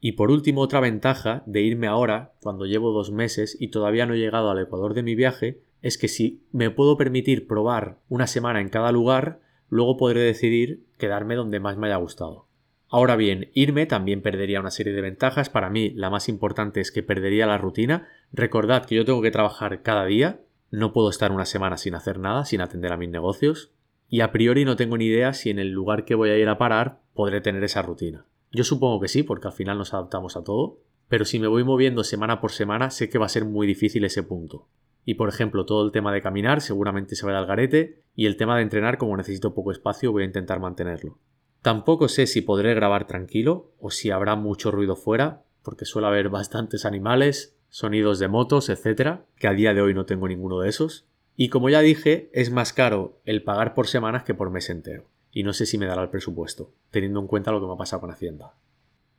Y 0.00 0.12
por 0.12 0.30
último, 0.30 0.60
otra 0.60 0.80
ventaja 0.80 1.42
de 1.46 1.62
irme 1.62 1.86
ahora, 1.86 2.32
cuando 2.40 2.66
llevo 2.66 2.92
dos 2.92 3.10
meses 3.10 3.56
y 3.58 3.68
todavía 3.68 4.06
no 4.06 4.14
he 4.14 4.18
llegado 4.18 4.50
al 4.50 4.60
Ecuador 4.60 4.94
de 4.94 5.02
mi 5.02 5.14
viaje, 5.14 5.60
es 5.82 5.98
que 5.98 6.08
si 6.08 6.42
me 6.52 6.70
puedo 6.70 6.96
permitir 6.96 7.46
probar 7.46 7.98
una 8.08 8.26
semana 8.26 8.60
en 8.60 8.68
cada 8.68 8.92
lugar, 8.92 9.40
luego 9.68 9.96
podré 9.96 10.20
decidir 10.20 10.84
quedarme 10.98 11.34
donde 11.34 11.60
más 11.60 11.76
me 11.76 11.88
haya 11.88 11.96
gustado. 11.96 12.46
Ahora 12.90 13.16
bien, 13.16 13.50
irme 13.52 13.86
también 13.86 14.22
perdería 14.22 14.60
una 14.60 14.70
serie 14.70 14.94
de 14.94 15.02
ventajas. 15.02 15.50
Para 15.50 15.68
mí, 15.68 15.90
la 15.90 16.10
más 16.10 16.28
importante 16.28 16.80
es 16.80 16.90
que 16.90 17.02
perdería 17.02 17.46
la 17.46 17.58
rutina. 17.58 18.08
Recordad 18.32 18.86
que 18.86 18.94
yo 18.94 19.04
tengo 19.04 19.20
que 19.20 19.30
trabajar 19.30 19.82
cada 19.82 20.06
día. 20.06 20.40
No 20.70 20.92
puedo 20.92 21.10
estar 21.10 21.30
una 21.30 21.44
semana 21.44 21.76
sin 21.76 21.94
hacer 21.94 22.18
nada, 22.18 22.44
sin 22.46 22.62
atender 22.62 22.92
a 22.92 22.96
mis 22.96 23.10
negocios. 23.10 23.72
Y 24.08 24.20
a 24.20 24.32
priori 24.32 24.64
no 24.64 24.76
tengo 24.76 24.96
ni 24.96 25.06
idea 25.06 25.32
si 25.32 25.50
en 25.50 25.58
el 25.58 25.70
lugar 25.70 26.04
que 26.04 26.14
voy 26.14 26.30
a 26.30 26.38
ir 26.38 26.48
a 26.48 26.58
parar 26.58 27.00
podré 27.14 27.40
tener 27.40 27.62
esa 27.64 27.82
rutina. 27.82 28.24
Yo 28.50 28.64
supongo 28.64 29.00
que 29.00 29.08
sí, 29.08 29.22
porque 29.22 29.48
al 29.48 29.52
final 29.52 29.76
nos 29.76 29.92
adaptamos 29.92 30.36
a 30.36 30.44
todo. 30.44 30.78
Pero 31.08 31.24
si 31.24 31.38
me 31.38 31.46
voy 31.46 31.64
moviendo 31.64 32.04
semana 32.04 32.40
por 32.40 32.52
semana, 32.52 32.90
sé 32.90 33.08
que 33.08 33.18
va 33.18 33.26
a 33.26 33.30
ser 33.30 33.44
muy 33.44 33.66
difícil 33.66 34.04
ese 34.04 34.22
punto. 34.22 34.68
Y 35.04 35.14
por 35.14 35.28
ejemplo, 35.28 35.64
todo 35.64 35.84
el 35.86 35.92
tema 35.92 36.12
de 36.12 36.20
caminar 36.20 36.60
seguramente 36.60 37.16
se 37.16 37.26
va 37.26 37.38
al 37.38 37.46
garete 37.46 38.02
y 38.14 38.26
el 38.26 38.36
tema 38.36 38.56
de 38.56 38.62
entrenar, 38.62 38.98
como 38.98 39.16
necesito 39.16 39.54
poco 39.54 39.72
espacio, 39.72 40.12
voy 40.12 40.22
a 40.22 40.26
intentar 40.26 40.60
mantenerlo. 40.60 41.18
Tampoco 41.62 42.08
sé 42.08 42.26
si 42.26 42.42
podré 42.42 42.74
grabar 42.74 43.06
tranquilo 43.06 43.72
o 43.80 43.90
si 43.90 44.10
habrá 44.10 44.36
mucho 44.36 44.70
ruido 44.70 44.96
fuera, 44.96 45.44
porque 45.62 45.86
suele 45.86 46.08
haber 46.08 46.28
bastantes 46.30 46.84
animales, 46.84 47.58
sonidos 47.70 48.18
de 48.18 48.28
motos, 48.28 48.68
etcétera, 48.68 49.24
que 49.36 49.48
a 49.48 49.54
día 49.54 49.72
de 49.72 49.80
hoy 49.80 49.94
no 49.94 50.04
tengo 50.04 50.28
ninguno 50.28 50.60
de 50.60 50.68
esos. 50.68 51.06
Y 51.40 51.50
como 51.50 51.70
ya 51.70 51.80
dije, 51.82 52.30
es 52.32 52.50
más 52.50 52.72
caro 52.72 53.20
el 53.24 53.44
pagar 53.44 53.72
por 53.72 53.86
semanas 53.86 54.24
que 54.24 54.34
por 54.34 54.50
mes 54.50 54.70
entero. 54.70 55.04
Y 55.30 55.44
no 55.44 55.52
sé 55.52 55.66
si 55.66 55.78
me 55.78 55.86
dará 55.86 56.02
el 56.02 56.10
presupuesto, 56.10 56.74
teniendo 56.90 57.20
en 57.20 57.28
cuenta 57.28 57.52
lo 57.52 57.60
que 57.60 57.66
me 57.68 57.74
ha 57.74 57.76
pasado 57.76 58.00
con 58.00 58.10
Hacienda. 58.10 58.56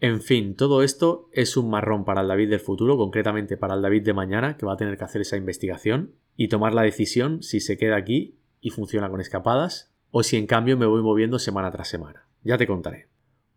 En 0.01 0.19
fin, 0.19 0.57
todo 0.57 0.83
esto 0.83 1.29
es 1.31 1.55
un 1.55 1.69
marrón 1.69 2.03
para 2.03 2.19
el 2.19 2.27
David 2.27 2.49
del 2.49 2.59
futuro, 2.59 2.97
concretamente 2.97 3.55
para 3.55 3.75
el 3.75 3.81
David 3.81 4.03
de 4.03 4.13
mañana, 4.13 4.57
que 4.57 4.65
va 4.65 4.73
a 4.73 4.77
tener 4.77 4.97
que 4.97 5.05
hacer 5.05 5.21
esa 5.21 5.37
investigación 5.37 6.11
y 6.35 6.49
tomar 6.49 6.73
la 6.73 6.81
decisión 6.81 7.41
si 7.41 7.61
se 7.61 7.77
queda 7.77 7.95
aquí 7.95 8.35
y 8.59 8.71
funciona 8.71 9.09
con 9.09 9.21
escapadas, 9.21 9.93
o 10.11 10.21
si 10.21 10.35
en 10.35 10.45
cambio 10.45 10.75
me 10.75 10.87
voy 10.87 11.01
moviendo 11.01 11.39
semana 11.39 11.71
tras 11.71 11.87
semana. 11.87 12.27
Ya 12.43 12.57
te 12.57 12.67
contaré. 12.67 13.07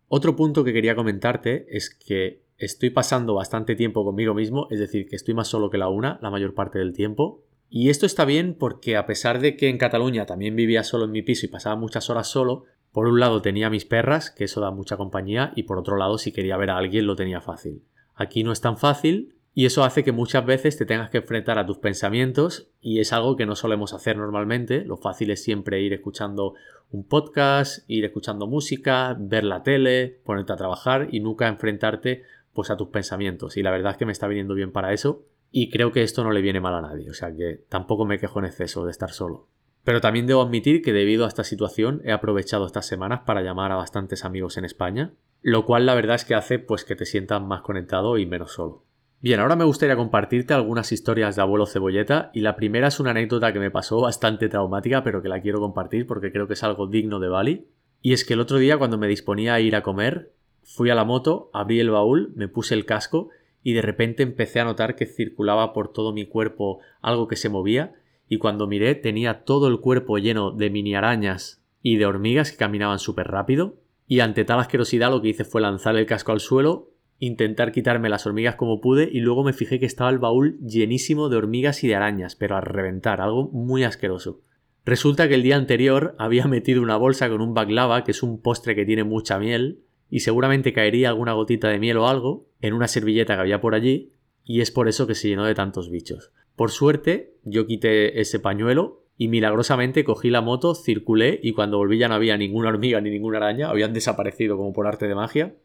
Otro 0.07 0.37
punto 0.37 0.63
que 0.63 0.71
quería 0.71 0.95
comentarte 0.95 1.65
es 1.67 1.93
que 1.93 2.43
estoy 2.57 2.91
pasando 2.91 3.33
bastante 3.33 3.75
tiempo 3.75 4.05
conmigo 4.05 4.33
mismo, 4.33 4.67
es 4.69 4.79
decir, 4.79 5.05
que 5.09 5.17
estoy 5.17 5.33
más 5.33 5.49
solo 5.49 5.69
que 5.69 5.77
la 5.77 5.89
una 5.89 6.17
la 6.21 6.29
mayor 6.29 6.53
parte 6.53 6.79
del 6.79 6.93
tiempo. 6.93 7.43
Y 7.75 7.89
esto 7.89 8.05
está 8.05 8.23
bien 8.23 8.53
porque 8.53 8.97
a 8.97 9.07
pesar 9.07 9.39
de 9.39 9.57
que 9.57 9.67
en 9.67 9.79
Cataluña 9.79 10.27
también 10.27 10.55
vivía 10.55 10.83
solo 10.83 11.05
en 11.05 11.11
mi 11.11 11.23
piso 11.23 11.47
y 11.47 11.49
pasaba 11.49 11.75
muchas 11.75 12.07
horas 12.11 12.27
solo, 12.27 12.65
por 12.91 13.07
un 13.07 13.19
lado 13.19 13.41
tenía 13.41 13.71
mis 13.71 13.83
perras, 13.83 14.29
que 14.29 14.43
eso 14.43 14.61
da 14.61 14.69
mucha 14.69 14.95
compañía, 14.95 15.51
y 15.55 15.63
por 15.63 15.79
otro 15.79 15.97
lado 15.97 16.19
si 16.19 16.31
quería 16.31 16.55
ver 16.55 16.69
a 16.69 16.77
alguien 16.77 17.07
lo 17.07 17.15
tenía 17.15 17.41
fácil. 17.41 17.81
Aquí 18.13 18.43
no 18.43 18.51
es 18.51 18.61
tan 18.61 18.77
fácil 18.77 19.33
y 19.55 19.65
eso 19.65 19.83
hace 19.83 20.03
que 20.03 20.11
muchas 20.11 20.45
veces 20.45 20.77
te 20.77 20.85
tengas 20.85 21.09
que 21.09 21.17
enfrentar 21.17 21.57
a 21.57 21.65
tus 21.65 21.79
pensamientos 21.79 22.69
y 22.79 22.99
es 22.99 23.11
algo 23.11 23.35
que 23.35 23.47
no 23.47 23.55
solemos 23.55 23.93
hacer 23.93 24.17
normalmente. 24.17 24.85
Lo 24.85 24.97
fácil 24.97 25.31
es 25.31 25.41
siempre 25.41 25.81
ir 25.81 25.93
escuchando 25.93 26.53
un 26.91 27.03
podcast, 27.03 27.89
ir 27.89 28.05
escuchando 28.05 28.45
música, 28.45 29.17
ver 29.19 29.45
la 29.45 29.63
tele, 29.63 30.19
ponerte 30.23 30.53
a 30.53 30.57
trabajar 30.57 31.07
y 31.11 31.21
nunca 31.21 31.47
enfrentarte 31.47 32.21
pues 32.53 32.69
a 32.69 32.77
tus 32.77 32.89
pensamientos. 32.89 33.57
Y 33.57 33.63
la 33.63 33.71
verdad 33.71 33.93
es 33.93 33.97
que 33.97 34.05
me 34.05 34.11
está 34.11 34.27
viniendo 34.27 34.53
bien 34.53 34.71
para 34.71 34.93
eso 34.93 35.25
y 35.55 35.69
creo 35.69 35.91
que 35.91 36.01
esto 36.01 36.23
no 36.23 36.31
le 36.31 36.41
viene 36.41 36.59
mal 36.59 36.73
a 36.73 36.81
nadie. 36.81 37.11
O 37.11 37.13
sea 37.13 37.33
que 37.33 37.63
tampoco 37.69 38.05
me 38.05 38.17
quejo 38.17 38.39
en 38.39 38.45
exceso 38.45 38.83
de 38.85 38.91
estar 38.91 39.11
solo. 39.11 39.47
Pero 39.83 40.01
también 40.01 40.25
debo 40.25 40.41
admitir 40.41 40.81
que 40.81 40.93
debido 40.93 41.25
a 41.25 41.27
esta 41.27 41.43
situación 41.43 42.01
he 42.03 42.11
aprovechado 42.11 42.65
estas 42.65 42.87
semanas 42.87 43.21
para 43.25 43.43
llamar 43.43 43.71
a 43.71 43.75
bastantes 43.75 44.25
amigos 44.25 44.57
en 44.57 44.65
España. 44.65 45.13
lo 45.45 45.65
cual 45.65 45.85
la 45.85 45.93
verdad 45.93 46.15
es 46.15 46.23
que 46.23 46.35
hace 46.35 46.57
pues 46.57 46.85
que 46.85 46.95
te 46.95 47.05
sientas 47.05 47.41
más 47.41 47.61
conectado 47.61 48.17
y 48.17 48.25
menos 48.25 48.53
solo. 48.53 48.85
Bien, 49.19 49.41
ahora 49.41 49.57
me 49.57 49.65
gustaría 49.65 49.97
compartirte 49.97 50.53
algunas 50.53 50.91
historias 50.93 51.35
de 51.35 51.41
abuelo 51.41 51.65
cebolleta 51.65 52.31
y 52.33 52.39
la 52.39 52.55
primera 52.55 52.87
es 52.87 53.01
una 53.01 53.11
anécdota 53.11 53.51
que 53.51 53.59
me 53.59 53.69
pasó 53.69 53.99
bastante 53.99 54.47
traumática 54.47 55.03
pero 55.03 55.21
que 55.21 55.27
la 55.27 55.41
quiero 55.41 55.59
compartir 55.59 56.07
porque 56.07 56.31
creo 56.31 56.47
que 56.47 56.53
es 56.53 56.63
algo 56.63 56.87
digno 56.87 57.19
de 57.19 57.27
Bali. 57.27 57.67
Y 58.01 58.13
es 58.13 58.25
que 58.25 58.33
el 58.33 58.39
otro 58.39 58.57
día 58.57 58.77
cuando 58.77 58.97
me 58.97 59.07
disponía 59.07 59.53
a 59.53 59.59
ir 59.59 59.75
a 59.75 59.83
comer, 59.83 60.31
fui 60.63 60.89
a 60.89 60.95
la 60.95 61.03
moto, 61.03 61.51
abrí 61.53 61.79
el 61.79 61.91
baúl, 61.91 62.31
me 62.35 62.47
puse 62.47 62.73
el 62.73 62.85
casco 62.85 63.29
y 63.63 63.73
de 63.73 63.81
repente 63.81 64.23
empecé 64.23 64.59
a 64.59 64.65
notar 64.65 64.95
que 64.95 65.05
circulaba 65.05 65.73
por 65.73 65.91
todo 65.91 66.13
mi 66.13 66.25
cuerpo 66.25 66.79
algo 67.01 67.27
que 67.27 67.35
se 67.35 67.49
movía 67.49 67.93
y 68.27 68.37
cuando 68.37 68.67
miré 68.67 68.95
tenía 68.95 69.43
todo 69.43 69.67
el 69.67 69.79
cuerpo 69.79 70.17
lleno 70.17 70.51
de 70.51 70.69
mini 70.69 70.95
arañas 70.95 71.63
y 71.81 71.97
de 71.97 72.05
hormigas 72.05 72.51
que 72.51 72.57
caminaban 72.57 72.99
súper 72.99 73.27
rápido 73.27 73.77
y 74.07 74.19
ante 74.19 74.45
tal 74.45 74.59
asquerosidad 74.59 75.11
lo 75.11 75.21
que 75.21 75.29
hice 75.29 75.45
fue 75.45 75.61
lanzar 75.61 75.95
el 75.95 76.05
casco 76.05 76.31
al 76.31 76.39
suelo, 76.39 76.91
intentar 77.19 77.71
quitarme 77.71 78.09
las 78.09 78.25
hormigas 78.27 78.55
como 78.55 78.81
pude 78.81 79.09
y 79.11 79.19
luego 79.21 79.43
me 79.43 79.53
fijé 79.53 79.79
que 79.79 79.85
estaba 79.85 80.09
el 80.09 80.19
baúl 80.19 80.59
llenísimo 80.59 81.29
de 81.29 81.37
hormigas 81.37 81.83
y 81.83 81.87
de 81.87 81.95
arañas, 81.95 82.35
pero 82.35 82.57
a 82.57 82.61
reventar, 82.61 83.21
algo 83.21 83.49
muy 83.49 83.83
asqueroso. 83.83 84.41
Resulta 84.85 85.29
que 85.29 85.35
el 85.35 85.43
día 85.43 85.55
anterior 85.55 86.15
había 86.17 86.45
metido 86.45 86.81
una 86.81 86.97
bolsa 86.97 87.29
con 87.29 87.39
un 87.39 87.53
baklava, 87.53 88.03
que 88.03 88.11
es 88.11 88.21
un 88.21 88.41
postre 88.41 88.75
que 88.75 88.85
tiene 88.85 89.05
mucha 89.05 89.39
miel, 89.39 89.79
y 90.13 90.19
seguramente 90.19 90.73
caería 90.73 91.09
alguna 91.09 91.33
gotita 91.33 91.69
de 91.69 91.79
miel 91.79 91.97
o 91.97 92.07
algo 92.07 92.45
en 92.61 92.75
una 92.75 92.87
servilleta 92.87 93.33
que 93.33 93.41
había 93.41 93.61
por 93.61 93.73
allí, 93.73 94.11
y 94.43 94.61
es 94.61 94.69
por 94.69 94.87
eso 94.87 95.07
que 95.07 95.15
se 95.15 95.27
llenó 95.27 95.43
de 95.43 95.55
tantos 95.55 95.89
bichos. 95.89 96.31
Por 96.55 96.69
suerte, 96.69 97.33
yo 97.43 97.65
quité 97.65 98.21
ese 98.21 98.39
pañuelo 98.39 99.07
y 99.17 99.27
milagrosamente 99.27 100.03
cogí 100.03 100.29
la 100.29 100.41
moto, 100.41 100.75
circulé 100.75 101.39
y 101.41 101.53
cuando 101.53 101.79
volví 101.79 101.97
ya 101.97 102.09
no 102.09 102.13
había 102.13 102.37
ninguna 102.37 102.69
hormiga 102.69 103.01
ni 103.01 103.09
ninguna 103.09 103.37
araña, 103.37 103.71
habían 103.71 103.91
desaparecido 103.91 104.55
como 104.55 104.71
por 104.71 104.85
arte 104.85 105.07
de 105.07 105.15
magia. 105.15 105.55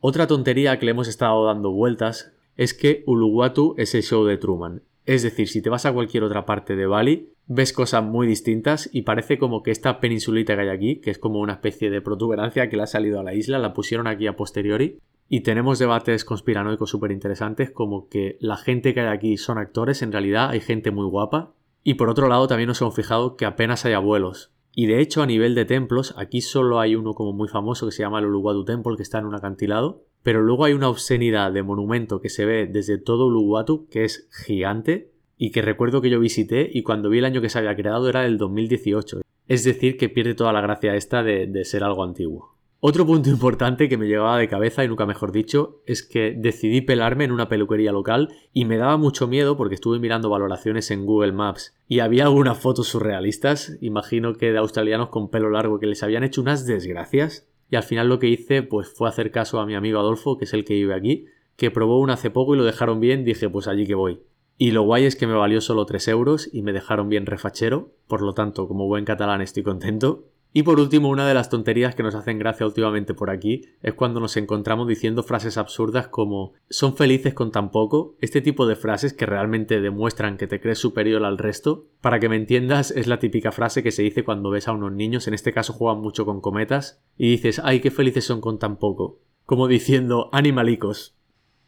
Otra 0.00 0.26
tontería 0.26 0.78
que 0.78 0.84
le 0.84 0.90
hemos 0.90 1.08
estado 1.08 1.46
dando 1.46 1.72
vueltas 1.72 2.34
es 2.56 2.74
que 2.74 3.02
Uluwatu 3.06 3.74
es 3.78 3.94
el 3.94 4.02
show 4.02 4.24
de 4.24 4.36
Truman. 4.36 4.82
Es 5.06 5.22
decir, 5.22 5.48
si 5.48 5.60
te 5.60 5.70
vas 5.70 5.84
a 5.84 5.92
cualquier 5.92 6.24
otra 6.24 6.46
parte 6.46 6.76
de 6.76 6.86
Bali, 6.86 7.34
ves 7.46 7.72
cosas 7.72 8.02
muy 8.02 8.26
distintas 8.26 8.88
y 8.92 9.02
parece 9.02 9.38
como 9.38 9.62
que 9.62 9.70
esta 9.70 10.00
peninsulita 10.00 10.54
que 10.54 10.62
hay 10.62 10.68
aquí, 10.68 10.96
que 10.96 11.10
es 11.10 11.18
como 11.18 11.40
una 11.40 11.54
especie 11.54 11.90
de 11.90 12.00
protuberancia 12.00 12.68
que 12.68 12.76
le 12.76 12.84
ha 12.84 12.86
salido 12.86 13.20
a 13.20 13.22
la 13.22 13.34
isla, 13.34 13.58
la 13.58 13.74
pusieron 13.74 14.06
aquí 14.06 14.26
a 14.26 14.36
posteriori 14.36 14.98
y 15.28 15.40
tenemos 15.40 15.78
debates 15.78 16.24
conspiranoicos 16.24 16.90
súper 16.90 17.10
interesantes 17.10 17.70
como 17.70 18.08
que 18.08 18.36
la 18.40 18.56
gente 18.56 18.94
que 18.94 19.00
hay 19.00 19.08
aquí 19.08 19.36
son 19.36 19.58
actores, 19.58 20.02
en 20.02 20.12
realidad 20.12 20.50
hay 20.50 20.60
gente 20.60 20.90
muy 20.90 21.06
guapa 21.06 21.54
y 21.82 21.94
por 21.94 22.08
otro 22.08 22.28
lado 22.28 22.46
también 22.46 22.68
nos 22.68 22.80
hemos 22.80 22.94
fijado 22.94 23.36
que 23.36 23.44
apenas 23.44 23.84
hay 23.84 23.92
abuelos. 23.92 24.52
Y 24.72 24.86
de 24.86 25.00
hecho 25.00 25.22
a 25.22 25.26
nivel 25.26 25.54
de 25.54 25.66
templos, 25.66 26.14
aquí 26.16 26.40
solo 26.40 26.80
hay 26.80 26.96
uno 26.96 27.14
como 27.14 27.32
muy 27.32 27.48
famoso 27.48 27.86
que 27.86 27.92
se 27.92 28.02
llama 28.02 28.20
el 28.20 28.26
Uluwatu 28.26 28.64
Temple 28.64 28.96
que 28.96 29.02
está 29.02 29.18
en 29.18 29.26
un 29.26 29.34
acantilado, 29.34 30.04
pero 30.24 30.42
luego 30.42 30.64
hay 30.64 30.72
una 30.72 30.88
obscenidad 30.88 31.52
de 31.52 31.62
monumento 31.62 32.20
que 32.20 32.30
se 32.30 32.46
ve 32.46 32.66
desde 32.66 32.98
todo 32.98 33.26
Uluwatu 33.26 33.86
que 33.88 34.04
es 34.04 34.28
gigante 34.32 35.12
y 35.36 35.50
que 35.50 35.62
recuerdo 35.62 36.00
que 36.00 36.10
yo 36.10 36.18
visité 36.18 36.68
y 36.72 36.82
cuando 36.82 37.10
vi 37.10 37.18
el 37.18 37.26
año 37.26 37.42
que 37.42 37.50
se 37.50 37.58
había 37.58 37.76
creado 37.76 38.08
era 38.08 38.24
el 38.24 38.38
2018. 38.38 39.20
Es 39.46 39.64
decir, 39.64 39.98
que 39.98 40.08
pierde 40.08 40.34
toda 40.34 40.54
la 40.54 40.62
gracia 40.62 40.96
esta 40.96 41.22
de, 41.22 41.46
de 41.46 41.64
ser 41.66 41.84
algo 41.84 42.02
antiguo. 42.02 42.54
Otro 42.80 43.04
punto 43.04 43.28
importante 43.30 43.86
que 43.86 43.98
me 43.98 44.06
llevaba 44.06 44.38
de 44.38 44.48
cabeza 44.48 44.82
y 44.82 44.88
nunca 44.88 45.04
mejor 45.04 45.30
dicho 45.30 45.82
es 45.84 46.02
que 46.02 46.34
decidí 46.34 46.80
pelarme 46.80 47.24
en 47.24 47.32
una 47.32 47.48
peluquería 47.50 47.92
local 47.92 48.30
y 48.54 48.64
me 48.64 48.78
daba 48.78 48.96
mucho 48.96 49.28
miedo 49.28 49.58
porque 49.58 49.74
estuve 49.74 49.98
mirando 49.98 50.30
valoraciones 50.30 50.90
en 50.90 51.04
Google 51.04 51.32
Maps 51.32 51.76
y 51.86 52.00
había 52.00 52.24
algunas 52.24 52.58
fotos 52.58 52.88
surrealistas, 52.88 53.76
imagino 53.82 54.32
que 54.34 54.52
de 54.52 54.58
australianos 54.58 55.10
con 55.10 55.28
pelo 55.28 55.50
largo 55.50 55.78
que 55.78 55.86
les 55.86 56.02
habían 56.02 56.24
hecho 56.24 56.40
unas 56.40 56.64
desgracias 56.66 57.46
y 57.74 57.76
al 57.76 57.82
final 57.82 58.08
lo 58.08 58.20
que 58.20 58.28
hice 58.28 58.62
pues 58.62 58.88
fue 58.88 59.08
hacer 59.08 59.32
caso 59.32 59.58
a 59.58 59.66
mi 59.66 59.74
amigo 59.74 59.98
Adolfo, 59.98 60.38
que 60.38 60.44
es 60.44 60.54
el 60.54 60.64
que 60.64 60.74
vive 60.74 60.94
aquí, 60.94 61.24
que 61.56 61.72
probó 61.72 61.98
una 61.98 62.12
hace 62.12 62.30
poco 62.30 62.54
y 62.54 62.56
lo 62.56 62.62
dejaron 62.62 63.00
bien, 63.00 63.24
dije 63.24 63.50
pues 63.50 63.66
allí 63.66 63.84
que 63.84 63.96
voy. 63.96 64.20
Y 64.56 64.70
lo 64.70 64.82
guay 64.82 65.06
es 65.06 65.16
que 65.16 65.26
me 65.26 65.34
valió 65.34 65.60
solo 65.60 65.84
3 65.84 66.06
euros 66.06 66.48
y 66.52 66.62
me 66.62 66.72
dejaron 66.72 67.08
bien 67.08 67.26
refachero, 67.26 67.90
por 68.06 68.22
lo 68.22 68.32
tanto 68.32 68.68
como 68.68 68.86
buen 68.86 69.04
catalán 69.04 69.40
estoy 69.40 69.64
contento 69.64 70.28
y 70.56 70.62
por 70.62 70.78
último, 70.78 71.08
una 71.08 71.26
de 71.26 71.34
las 71.34 71.50
tonterías 71.50 71.96
que 71.96 72.04
nos 72.04 72.14
hacen 72.14 72.38
gracia 72.38 72.64
últimamente 72.64 73.12
por 73.12 73.28
aquí 73.28 73.62
es 73.82 73.94
cuando 73.94 74.20
nos 74.20 74.36
encontramos 74.36 74.86
diciendo 74.86 75.24
frases 75.24 75.58
absurdas 75.58 76.06
como 76.06 76.52
son 76.70 76.96
felices 76.96 77.34
con 77.34 77.50
tan 77.50 77.72
poco, 77.72 78.14
este 78.20 78.40
tipo 78.40 78.64
de 78.68 78.76
frases 78.76 79.14
que 79.14 79.26
realmente 79.26 79.80
demuestran 79.80 80.36
que 80.36 80.46
te 80.46 80.60
crees 80.60 80.78
superior 80.78 81.24
al 81.24 81.38
resto. 81.38 81.88
Para 82.00 82.20
que 82.20 82.28
me 82.28 82.36
entiendas, 82.36 82.92
es 82.92 83.08
la 83.08 83.18
típica 83.18 83.50
frase 83.50 83.82
que 83.82 83.90
se 83.90 84.04
dice 84.04 84.22
cuando 84.22 84.50
ves 84.50 84.68
a 84.68 84.72
unos 84.72 84.92
niños, 84.92 85.26
en 85.26 85.34
este 85.34 85.52
caso 85.52 85.72
juegan 85.72 86.00
mucho 86.00 86.24
con 86.24 86.40
cometas, 86.40 87.02
y 87.18 87.30
dices, 87.30 87.60
ay, 87.64 87.80
qué 87.80 87.90
felices 87.90 88.24
son 88.24 88.40
con 88.40 88.60
tan 88.60 88.76
poco. 88.76 89.18
Como 89.46 89.66
diciendo, 89.66 90.30
animalicos. 90.30 91.16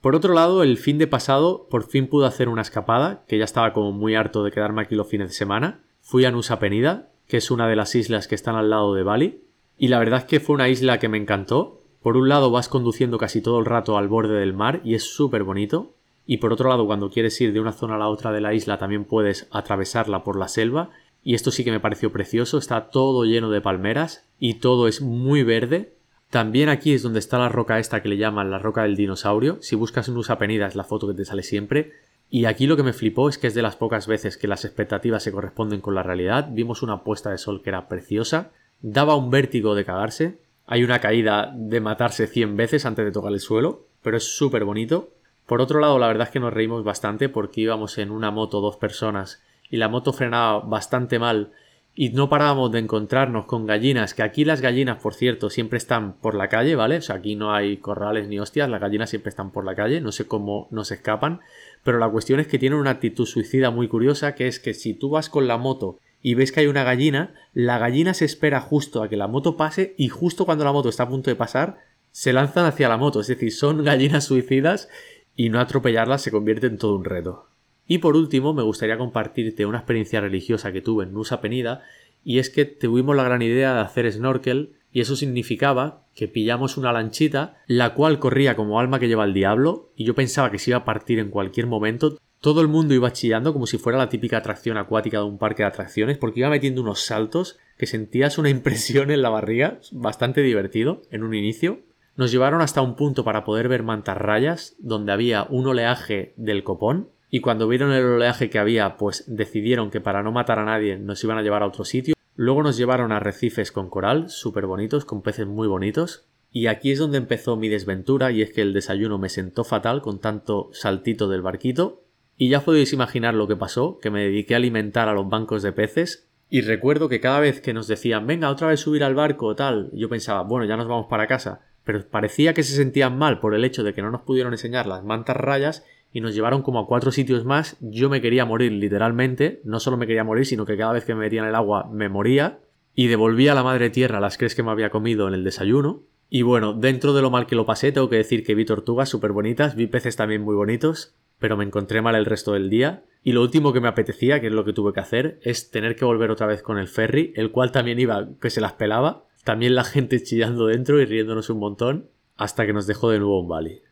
Por 0.00 0.14
otro 0.14 0.32
lado, 0.32 0.62
el 0.62 0.78
fin 0.78 0.98
de 0.98 1.08
pasado 1.08 1.66
por 1.68 1.88
fin 1.88 2.06
pude 2.06 2.28
hacer 2.28 2.48
una 2.48 2.62
escapada, 2.62 3.24
que 3.26 3.36
ya 3.36 3.44
estaba 3.44 3.72
como 3.72 3.90
muy 3.90 4.14
harto 4.14 4.44
de 4.44 4.52
quedarme 4.52 4.82
aquí 4.82 4.94
los 4.94 5.08
fines 5.08 5.30
de 5.30 5.34
semana. 5.34 5.82
Fui 6.02 6.24
a 6.24 6.30
Nusa 6.30 6.60
Penida, 6.60 7.10
que 7.28 7.38
es 7.38 7.50
una 7.50 7.68
de 7.68 7.76
las 7.76 7.94
islas 7.94 8.28
que 8.28 8.34
están 8.34 8.56
al 8.56 8.70
lado 8.70 8.94
de 8.94 9.02
Bali. 9.02 9.42
Y 9.78 9.88
la 9.88 9.98
verdad 9.98 10.20
es 10.20 10.24
que 10.24 10.40
fue 10.40 10.54
una 10.54 10.68
isla 10.68 10.98
que 10.98 11.08
me 11.08 11.18
encantó. 11.18 11.82
Por 12.02 12.16
un 12.16 12.28
lado 12.28 12.50
vas 12.50 12.68
conduciendo 12.68 13.18
casi 13.18 13.40
todo 13.40 13.58
el 13.58 13.64
rato 13.64 13.98
al 13.98 14.08
borde 14.08 14.38
del 14.38 14.54
mar 14.54 14.80
y 14.84 14.94
es 14.94 15.04
súper 15.04 15.42
bonito. 15.42 15.94
Y 16.26 16.38
por 16.38 16.52
otro 16.52 16.68
lado, 16.68 16.86
cuando 16.86 17.10
quieres 17.10 17.40
ir 17.40 17.52
de 17.52 17.60
una 17.60 17.72
zona 17.72 17.94
a 17.94 17.98
la 17.98 18.08
otra 18.08 18.32
de 18.32 18.40
la 18.40 18.52
isla, 18.52 18.78
también 18.78 19.04
puedes 19.04 19.46
atravesarla 19.50 20.24
por 20.24 20.36
la 20.38 20.48
selva. 20.48 20.90
Y 21.22 21.34
esto 21.34 21.50
sí 21.50 21.64
que 21.64 21.70
me 21.70 21.80
pareció 21.80 22.12
precioso, 22.12 22.58
está 22.58 22.90
todo 22.90 23.24
lleno 23.24 23.50
de 23.50 23.60
palmeras 23.60 24.24
y 24.38 24.54
todo 24.54 24.86
es 24.86 25.00
muy 25.00 25.42
verde. 25.42 25.94
También 26.30 26.68
aquí 26.68 26.92
es 26.92 27.02
donde 27.02 27.18
está 27.18 27.38
la 27.38 27.48
roca 27.48 27.78
esta 27.78 28.02
que 28.02 28.08
le 28.08 28.16
llaman 28.16 28.50
la 28.50 28.58
roca 28.58 28.82
del 28.82 28.96
dinosaurio. 28.96 29.58
Si 29.60 29.76
buscas 29.76 30.08
en 30.08 30.16
Usa 30.16 30.38
Penida 30.38 30.66
es 30.66 30.74
la 30.74 30.84
foto 30.84 31.08
que 31.08 31.14
te 31.14 31.24
sale 31.24 31.42
siempre. 31.42 31.92
Y 32.28 32.46
aquí 32.46 32.66
lo 32.66 32.76
que 32.76 32.82
me 32.82 32.92
flipó 32.92 33.28
es 33.28 33.38
que 33.38 33.46
es 33.46 33.54
de 33.54 33.62
las 33.62 33.76
pocas 33.76 34.06
veces 34.06 34.36
que 34.36 34.48
las 34.48 34.64
expectativas 34.64 35.22
se 35.22 35.32
corresponden 35.32 35.80
con 35.80 35.94
la 35.94 36.02
realidad. 36.02 36.48
Vimos 36.50 36.82
una 36.82 37.04
puesta 37.04 37.30
de 37.30 37.38
sol 37.38 37.62
que 37.62 37.70
era 37.70 37.88
preciosa, 37.88 38.50
daba 38.80 39.16
un 39.16 39.30
vértigo 39.30 39.74
de 39.74 39.84
cagarse. 39.84 40.38
Hay 40.66 40.82
una 40.82 40.98
caída 40.98 41.52
de 41.54 41.80
matarse 41.80 42.26
100 42.26 42.56
veces 42.56 42.84
antes 42.84 43.04
de 43.04 43.12
tocar 43.12 43.32
el 43.32 43.40
suelo, 43.40 43.86
pero 44.02 44.16
es 44.16 44.36
súper 44.36 44.64
bonito. 44.64 45.10
Por 45.46 45.60
otro 45.60 45.78
lado, 45.78 45.98
la 46.00 46.08
verdad 46.08 46.26
es 46.26 46.32
que 46.32 46.40
nos 46.40 46.52
reímos 46.52 46.82
bastante 46.82 47.28
porque 47.28 47.60
íbamos 47.60 47.98
en 47.98 48.10
una 48.10 48.32
moto 48.32 48.60
dos 48.60 48.76
personas 48.76 49.42
y 49.70 49.76
la 49.76 49.88
moto 49.88 50.12
frenaba 50.12 50.60
bastante 50.60 51.20
mal 51.20 51.52
y 51.98 52.10
no 52.10 52.28
parábamos 52.28 52.70
de 52.72 52.80
encontrarnos 52.80 53.46
con 53.46 53.66
gallinas, 53.66 54.12
que 54.12 54.22
aquí 54.22 54.44
las 54.44 54.60
gallinas, 54.60 55.00
por 55.00 55.14
cierto, 55.14 55.48
siempre 55.48 55.78
están 55.78 56.12
por 56.12 56.34
la 56.34 56.48
calle, 56.48 56.76
¿vale? 56.76 56.98
O 56.98 57.00
sea, 57.00 57.16
aquí 57.16 57.36
no 57.36 57.54
hay 57.54 57.78
corrales 57.78 58.28
ni 58.28 58.38
hostias, 58.38 58.68
las 58.68 58.82
gallinas 58.82 59.08
siempre 59.08 59.30
están 59.30 59.50
por 59.50 59.64
la 59.64 59.74
calle, 59.74 60.02
no 60.02 60.12
sé 60.12 60.26
cómo 60.28 60.68
nos 60.70 60.90
escapan, 60.92 61.40
pero 61.86 62.00
la 62.00 62.10
cuestión 62.10 62.40
es 62.40 62.48
que 62.48 62.58
tienen 62.58 62.80
una 62.80 62.90
actitud 62.90 63.26
suicida 63.26 63.70
muy 63.70 63.86
curiosa, 63.86 64.34
que 64.34 64.48
es 64.48 64.58
que 64.58 64.74
si 64.74 64.92
tú 64.92 65.10
vas 65.10 65.30
con 65.30 65.46
la 65.46 65.56
moto 65.56 66.00
y 66.20 66.34
ves 66.34 66.50
que 66.50 66.58
hay 66.58 66.66
una 66.66 66.82
gallina, 66.82 67.32
la 67.54 67.78
gallina 67.78 68.12
se 68.12 68.24
espera 68.24 68.60
justo 68.60 69.04
a 69.04 69.08
que 69.08 69.16
la 69.16 69.28
moto 69.28 69.56
pase 69.56 69.94
y 69.96 70.08
justo 70.08 70.46
cuando 70.46 70.64
la 70.64 70.72
moto 70.72 70.88
está 70.88 71.04
a 71.04 71.08
punto 71.08 71.30
de 71.30 71.36
pasar, 71.36 71.78
se 72.10 72.32
lanzan 72.32 72.66
hacia 72.66 72.88
la 72.88 72.96
moto, 72.96 73.20
es 73.20 73.28
decir, 73.28 73.52
son 73.52 73.84
gallinas 73.84 74.24
suicidas 74.24 74.88
y 75.36 75.48
no 75.48 75.60
atropellarlas 75.60 76.22
se 76.22 76.32
convierte 76.32 76.66
en 76.66 76.76
todo 76.76 76.96
un 76.96 77.04
reto. 77.04 77.46
Y 77.86 77.98
por 77.98 78.16
último, 78.16 78.52
me 78.52 78.64
gustaría 78.64 78.98
compartirte 78.98 79.64
una 79.64 79.78
experiencia 79.78 80.20
religiosa 80.20 80.72
que 80.72 80.82
tuve 80.82 81.04
en 81.04 81.12
Nusa 81.12 81.40
Penida, 81.40 81.84
y 82.24 82.40
es 82.40 82.50
que 82.50 82.64
tuvimos 82.64 83.14
la 83.14 83.22
gran 83.22 83.42
idea 83.42 83.74
de 83.74 83.80
hacer 83.82 84.10
snorkel, 84.12 84.72
y 84.96 85.00
eso 85.00 85.14
significaba 85.14 86.06
que 86.14 86.26
pillamos 86.26 86.78
una 86.78 86.90
lanchita, 86.90 87.58
la 87.66 87.92
cual 87.92 88.18
corría 88.18 88.56
como 88.56 88.80
alma 88.80 88.98
que 88.98 89.08
lleva 89.08 89.26
el 89.26 89.34
diablo, 89.34 89.92
y 89.94 90.06
yo 90.06 90.14
pensaba 90.14 90.50
que 90.50 90.58
se 90.58 90.70
iba 90.70 90.78
a 90.78 90.84
partir 90.86 91.18
en 91.18 91.28
cualquier 91.28 91.66
momento. 91.66 92.16
Todo 92.40 92.62
el 92.62 92.68
mundo 92.68 92.94
iba 92.94 93.12
chillando 93.12 93.52
como 93.52 93.66
si 93.66 93.76
fuera 93.76 93.98
la 93.98 94.08
típica 94.08 94.38
atracción 94.38 94.78
acuática 94.78 95.18
de 95.18 95.24
un 95.24 95.36
parque 95.36 95.64
de 95.64 95.68
atracciones, 95.68 96.16
porque 96.16 96.40
iba 96.40 96.48
metiendo 96.48 96.80
unos 96.80 97.00
saltos 97.04 97.58
que 97.76 97.86
sentías 97.86 98.38
una 98.38 98.48
impresión 98.56 99.10
en 99.10 99.20
la 99.20 99.28
barriga, 99.28 99.80
bastante 99.92 100.40
divertido 100.40 101.02
en 101.10 101.24
un 101.24 101.34
inicio. 101.34 101.80
Nos 102.16 102.32
llevaron 102.32 102.62
hasta 102.62 102.80
un 102.80 102.96
punto 102.96 103.22
para 103.22 103.44
poder 103.44 103.68
ver 103.68 103.82
mantarrayas, 103.82 104.76
donde 104.78 105.12
había 105.12 105.46
un 105.50 105.66
oleaje 105.66 106.32
del 106.38 106.64
copón, 106.64 107.10
y 107.28 107.40
cuando 107.40 107.68
vieron 107.68 107.92
el 107.92 108.02
oleaje 108.02 108.48
que 108.48 108.58
había, 108.58 108.96
pues 108.96 109.24
decidieron 109.26 109.90
que 109.90 110.00
para 110.00 110.22
no 110.22 110.32
matar 110.32 110.58
a 110.58 110.64
nadie 110.64 110.96
nos 110.96 111.22
iban 111.22 111.36
a 111.36 111.42
llevar 111.42 111.62
a 111.62 111.66
otro 111.66 111.84
sitio. 111.84 112.15
Luego 112.36 112.62
nos 112.62 112.76
llevaron 112.76 113.12
a 113.12 113.16
arrecifes 113.16 113.72
con 113.72 113.88
coral, 113.88 114.28
súper 114.28 114.66
bonitos, 114.66 115.06
con 115.06 115.22
peces 115.22 115.46
muy 115.46 115.66
bonitos. 115.66 116.26
Y 116.52 116.66
aquí 116.66 116.90
es 116.90 116.98
donde 116.98 117.18
empezó 117.18 117.56
mi 117.56 117.68
desventura, 117.68 118.30
y 118.30 118.42
es 118.42 118.52
que 118.52 118.60
el 118.60 118.74
desayuno 118.74 119.18
me 119.18 119.30
sentó 119.30 119.64
fatal 119.64 120.02
con 120.02 120.20
tanto 120.20 120.68
saltito 120.72 121.28
del 121.28 121.42
barquito. 121.42 122.02
Y 122.36 122.50
ya 122.50 122.60
podéis 122.60 122.92
imaginar 122.92 123.34
lo 123.34 123.48
que 123.48 123.56
pasó, 123.56 123.98
que 123.98 124.10
me 124.10 124.22
dediqué 124.24 124.54
a 124.54 124.58
alimentar 124.58 125.08
a 125.08 125.14
los 125.14 125.28
bancos 125.28 125.62
de 125.62 125.72
peces. 125.72 126.28
Y 126.50 126.60
recuerdo 126.60 127.08
que 127.08 127.20
cada 127.20 127.40
vez 127.40 127.62
que 127.62 127.72
nos 127.72 127.88
decían, 127.88 128.26
venga, 128.26 128.50
otra 128.50 128.68
vez 128.68 128.80
subir 128.80 129.02
al 129.02 129.14
barco 129.14 129.46
o 129.46 129.56
tal, 129.56 129.90
yo 129.94 130.10
pensaba, 130.10 130.42
bueno, 130.42 130.66
ya 130.66 130.76
nos 130.76 130.88
vamos 130.88 131.06
para 131.08 131.26
casa. 131.26 131.62
Pero 131.84 132.06
parecía 132.06 132.52
que 132.52 132.62
se 132.62 132.76
sentían 132.76 133.16
mal 133.16 133.40
por 133.40 133.54
el 133.54 133.64
hecho 133.64 133.82
de 133.82 133.94
que 133.94 134.02
no 134.02 134.10
nos 134.10 134.22
pudieron 134.22 134.52
enseñar 134.52 134.86
las 134.86 135.04
mantas 135.04 135.36
rayas 135.36 135.84
y 136.12 136.20
nos 136.20 136.34
llevaron 136.34 136.62
como 136.62 136.80
a 136.80 136.86
cuatro 136.86 137.10
sitios 137.10 137.44
más. 137.44 137.76
Yo 137.80 138.08
me 138.08 138.20
quería 138.20 138.44
morir 138.44 138.72
literalmente, 138.72 139.60
no 139.64 139.80
solo 139.80 139.96
me 139.96 140.06
quería 140.06 140.24
morir, 140.24 140.46
sino 140.46 140.64
que 140.64 140.76
cada 140.76 140.92
vez 140.92 141.04
que 141.04 141.14
me 141.14 141.20
metía 141.20 141.42
en 141.42 141.48
el 141.48 141.54
agua 141.54 141.88
me 141.92 142.08
moría 142.08 142.60
y 142.94 143.08
devolvía 143.08 143.52
a 143.52 143.54
la 143.54 143.62
madre 143.62 143.90
tierra 143.90 144.20
las 144.20 144.38
crees 144.38 144.54
que 144.54 144.62
me 144.62 144.70
había 144.70 144.90
comido 144.90 145.28
en 145.28 145.34
el 145.34 145.44
desayuno. 145.44 146.02
Y 146.28 146.42
bueno, 146.42 146.72
dentro 146.72 147.12
de 147.12 147.22
lo 147.22 147.30
mal 147.30 147.46
que 147.46 147.54
lo 147.54 147.66
pasé, 147.66 147.92
tengo 147.92 148.08
que 148.08 148.16
decir 148.16 148.44
que 148.44 148.54
vi 148.54 148.64
tortugas 148.64 149.08
súper 149.08 149.32
bonitas, 149.32 149.76
vi 149.76 149.86
peces 149.86 150.16
también 150.16 150.42
muy 150.42 150.54
bonitos, 150.54 151.14
pero 151.38 151.56
me 151.56 151.64
encontré 151.64 152.02
mal 152.02 152.14
el 152.14 152.24
resto 152.24 152.54
del 152.54 152.70
día. 152.70 153.04
Y 153.22 153.32
lo 153.32 153.42
último 153.42 153.72
que 153.72 153.80
me 153.80 153.88
apetecía, 153.88 154.40
que 154.40 154.46
es 154.46 154.52
lo 154.52 154.64
que 154.64 154.72
tuve 154.72 154.92
que 154.92 155.00
hacer, 155.00 155.38
es 155.42 155.70
tener 155.70 155.96
que 155.96 156.04
volver 156.04 156.30
otra 156.30 156.46
vez 156.46 156.62
con 156.62 156.78
el 156.78 156.88
ferry, 156.88 157.32
el 157.36 157.50
cual 157.50 157.72
también 157.72 158.00
iba 158.00 158.28
que 158.40 158.50
se 158.50 158.60
las 158.60 158.72
pelaba. 158.72 159.26
También 159.44 159.74
la 159.74 159.84
gente 159.84 160.22
chillando 160.22 160.66
dentro 160.66 161.00
y 161.00 161.04
riéndonos 161.04 161.50
un 161.50 161.58
montón, 161.58 162.08
hasta 162.36 162.66
que 162.66 162.72
nos 162.72 162.86
dejó 162.86 163.10
de 163.10 163.18
nuevo 163.18 163.40
en 163.42 163.48
Bali. 163.48 163.82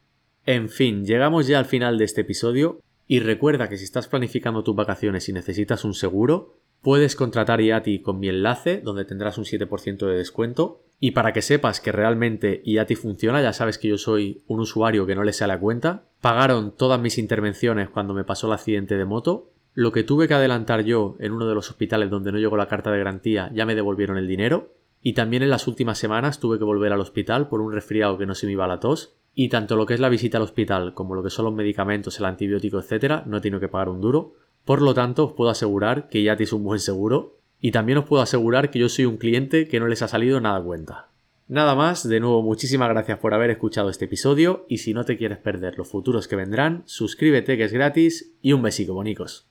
En 0.47 0.69
fin, 0.69 1.07
llegamos 1.07 1.47
ya 1.47 1.59
al 1.59 1.65
final 1.65 1.97
de 1.97 2.05
este 2.05 2.21
episodio 2.21 2.81
y 3.07 3.21
recuerda 3.21 3.69
que 3.69 3.79
si 3.79 3.85
estás 3.85 4.09
planificando 4.09 4.63
tus 4.63 4.77
vacaciones 4.77 5.29
y 5.29 5.33
necesitas 5.33 5.85
un 5.85 5.95
seguro, 5.95 6.57
puedes 6.83 7.17
contratar 7.17 7.63
IATI 7.63 8.01
con 8.01 8.19
mi 8.19 8.29
enlace 8.29 8.83
donde 8.83 9.07
tendrás 9.07 9.39
un 9.39 9.45
7% 9.45 10.07
de 10.07 10.17
descuento. 10.17 10.83
Y 11.01 11.13
para 11.13 11.33
que 11.33 11.43
sepas 11.43 11.81
que 11.81 11.93
realmente 11.93 12.63
IATI 12.65 12.95
funciona, 12.95 13.43
ya 13.43 13.53
sabes 13.55 13.79
que 13.79 13.89
yo 13.89 13.99
soy 13.99 14.43
un 14.47 14.61
usuario 14.61 15.07
que 15.07 15.15
no 15.15 15.25
le 15.25 15.33
sale 15.33 15.55
a 15.55 15.61
cuenta. 15.61 16.05
Pagaron 16.21 16.77
todas 16.77 17.01
mis 17.01 17.19
intervenciones 17.19 17.89
cuando 17.89 18.13
me 18.13 18.25
pasó 18.25 18.47
el 18.47 18.53
accidente 18.53 18.97
de 18.97 19.05
moto. 19.07 19.51
Lo 19.73 19.93
que 19.93 20.05
tuve 20.05 20.29
que 20.29 20.35
adelantar 20.35 20.85
yo 20.85 21.17
en 21.21 21.33
uno 21.33 21.49
de 21.49 21.55
los 21.55 21.71
hospitales 21.71 22.11
donde 22.11 22.33
no 22.33 22.39
llegó 22.39 22.57
la 22.57 22.69
carta 22.69 22.93
de 22.93 22.99
garantía 22.99 23.51
ya 23.55 23.67
me 23.67 23.75
devolvieron 23.75 24.19
el 24.19 24.29
dinero. 24.29 24.75
Y 25.07 25.13
también 25.13 25.43
en 25.43 25.51
las 25.51 25.69
últimas 25.69 25.99
semanas 25.99 26.41
tuve 26.41 26.57
que 26.57 26.65
volver 26.65 26.91
al 26.91 27.01
hospital 27.01 27.47
por 27.49 27.61
un 27.61 27.73
resfriado 27.73 28.17
que 28.17 28.25
no 28.25 28.35
se 28.35 28.47
me 28.47 28.53
iba 28.53 28.65
a 28.65 28.69
la 28.69 28.81
tos 28.81 29.15
y 29.35 29.51
tanto 29.51 29.77
lo 29.77 29.85
que 29.85 29.93
es 29.93 30.01
la 30.01 30.09
visita 30.09 30.39
al 30.39 30.45
hospital 30.45 30.95
como 30.95 31.15
lo 31.15 31.23
que 31.23 31.29
son 31.29 31.45
los 31.45 31.53
medicamentos, 31.53 32.19
el 32.19 32.25
antibiótico, 32.25 32.79
etcétera, 32.79 33.23
no 33.27 33.37
he 33.37 33.41
tenido 33.43 33.61
que 33.61 33.69
pagar 33.69 33.91
un 33.91 34.01
duro. 34.01 34.33
Por 34.65 34.81
lo 34.81 34.95
tanto, 34.95 35.27
os 35.27 35.33
puedo 35.35 35.51
asegurar 35.51 36.09
que 36.09 36.23
ya 36.23 36.37
tenéis 36.37 36.55
un 36.55 36.65
buen 36.65 36.81
seguro 36.81 37.37
y 37.61 37.71
también 37.71 37.99
os 37.99 38.07
puedo 38.07 38.23
asegurar 38.23 38.71
que 38.71 38.79
yo 38.79 38.89
soy 38.89 39.05
un 39.05 39.19
cliente 39.19 39.69
que 39.69 39.79
no 39.79 39.89
les 39.89 40.01
ha 40.01 40.09
salido 40.09 40.41
nada 40.41 40.57
a 40.57 40.63
cuenta. 40.63 41.11
Nada 41.49 41.75
más, 41.75 42.09
de 42.09 42.21
nuevo 42.21 42.41
muchísimas 42.41 42.89
gracias 42.89 43.19
por 43.19 43.35
haber 43.35 43.51
escuchado 43.51 43.91
este 43.91 44.07
episodio 44.07 44.65
y 44.71 44.79
si 44.79 44.95
no 44.95 45.05
te 45.05 45.19
quieres 45.19 45.37
perder 45.37 45.77
los 45.77 45.87
futuros 45.87 46.29
que 46.29 46.37
vendrán, 46.37 46.83
suscríbete 46.87 47.59
que 47.59 47.65
es 47.65 47.75
gratis 47.75 48.33
y 48.41 48.55
un 48.55 48.63
besico 48.63 48.95
bonicos. 48.95 49.51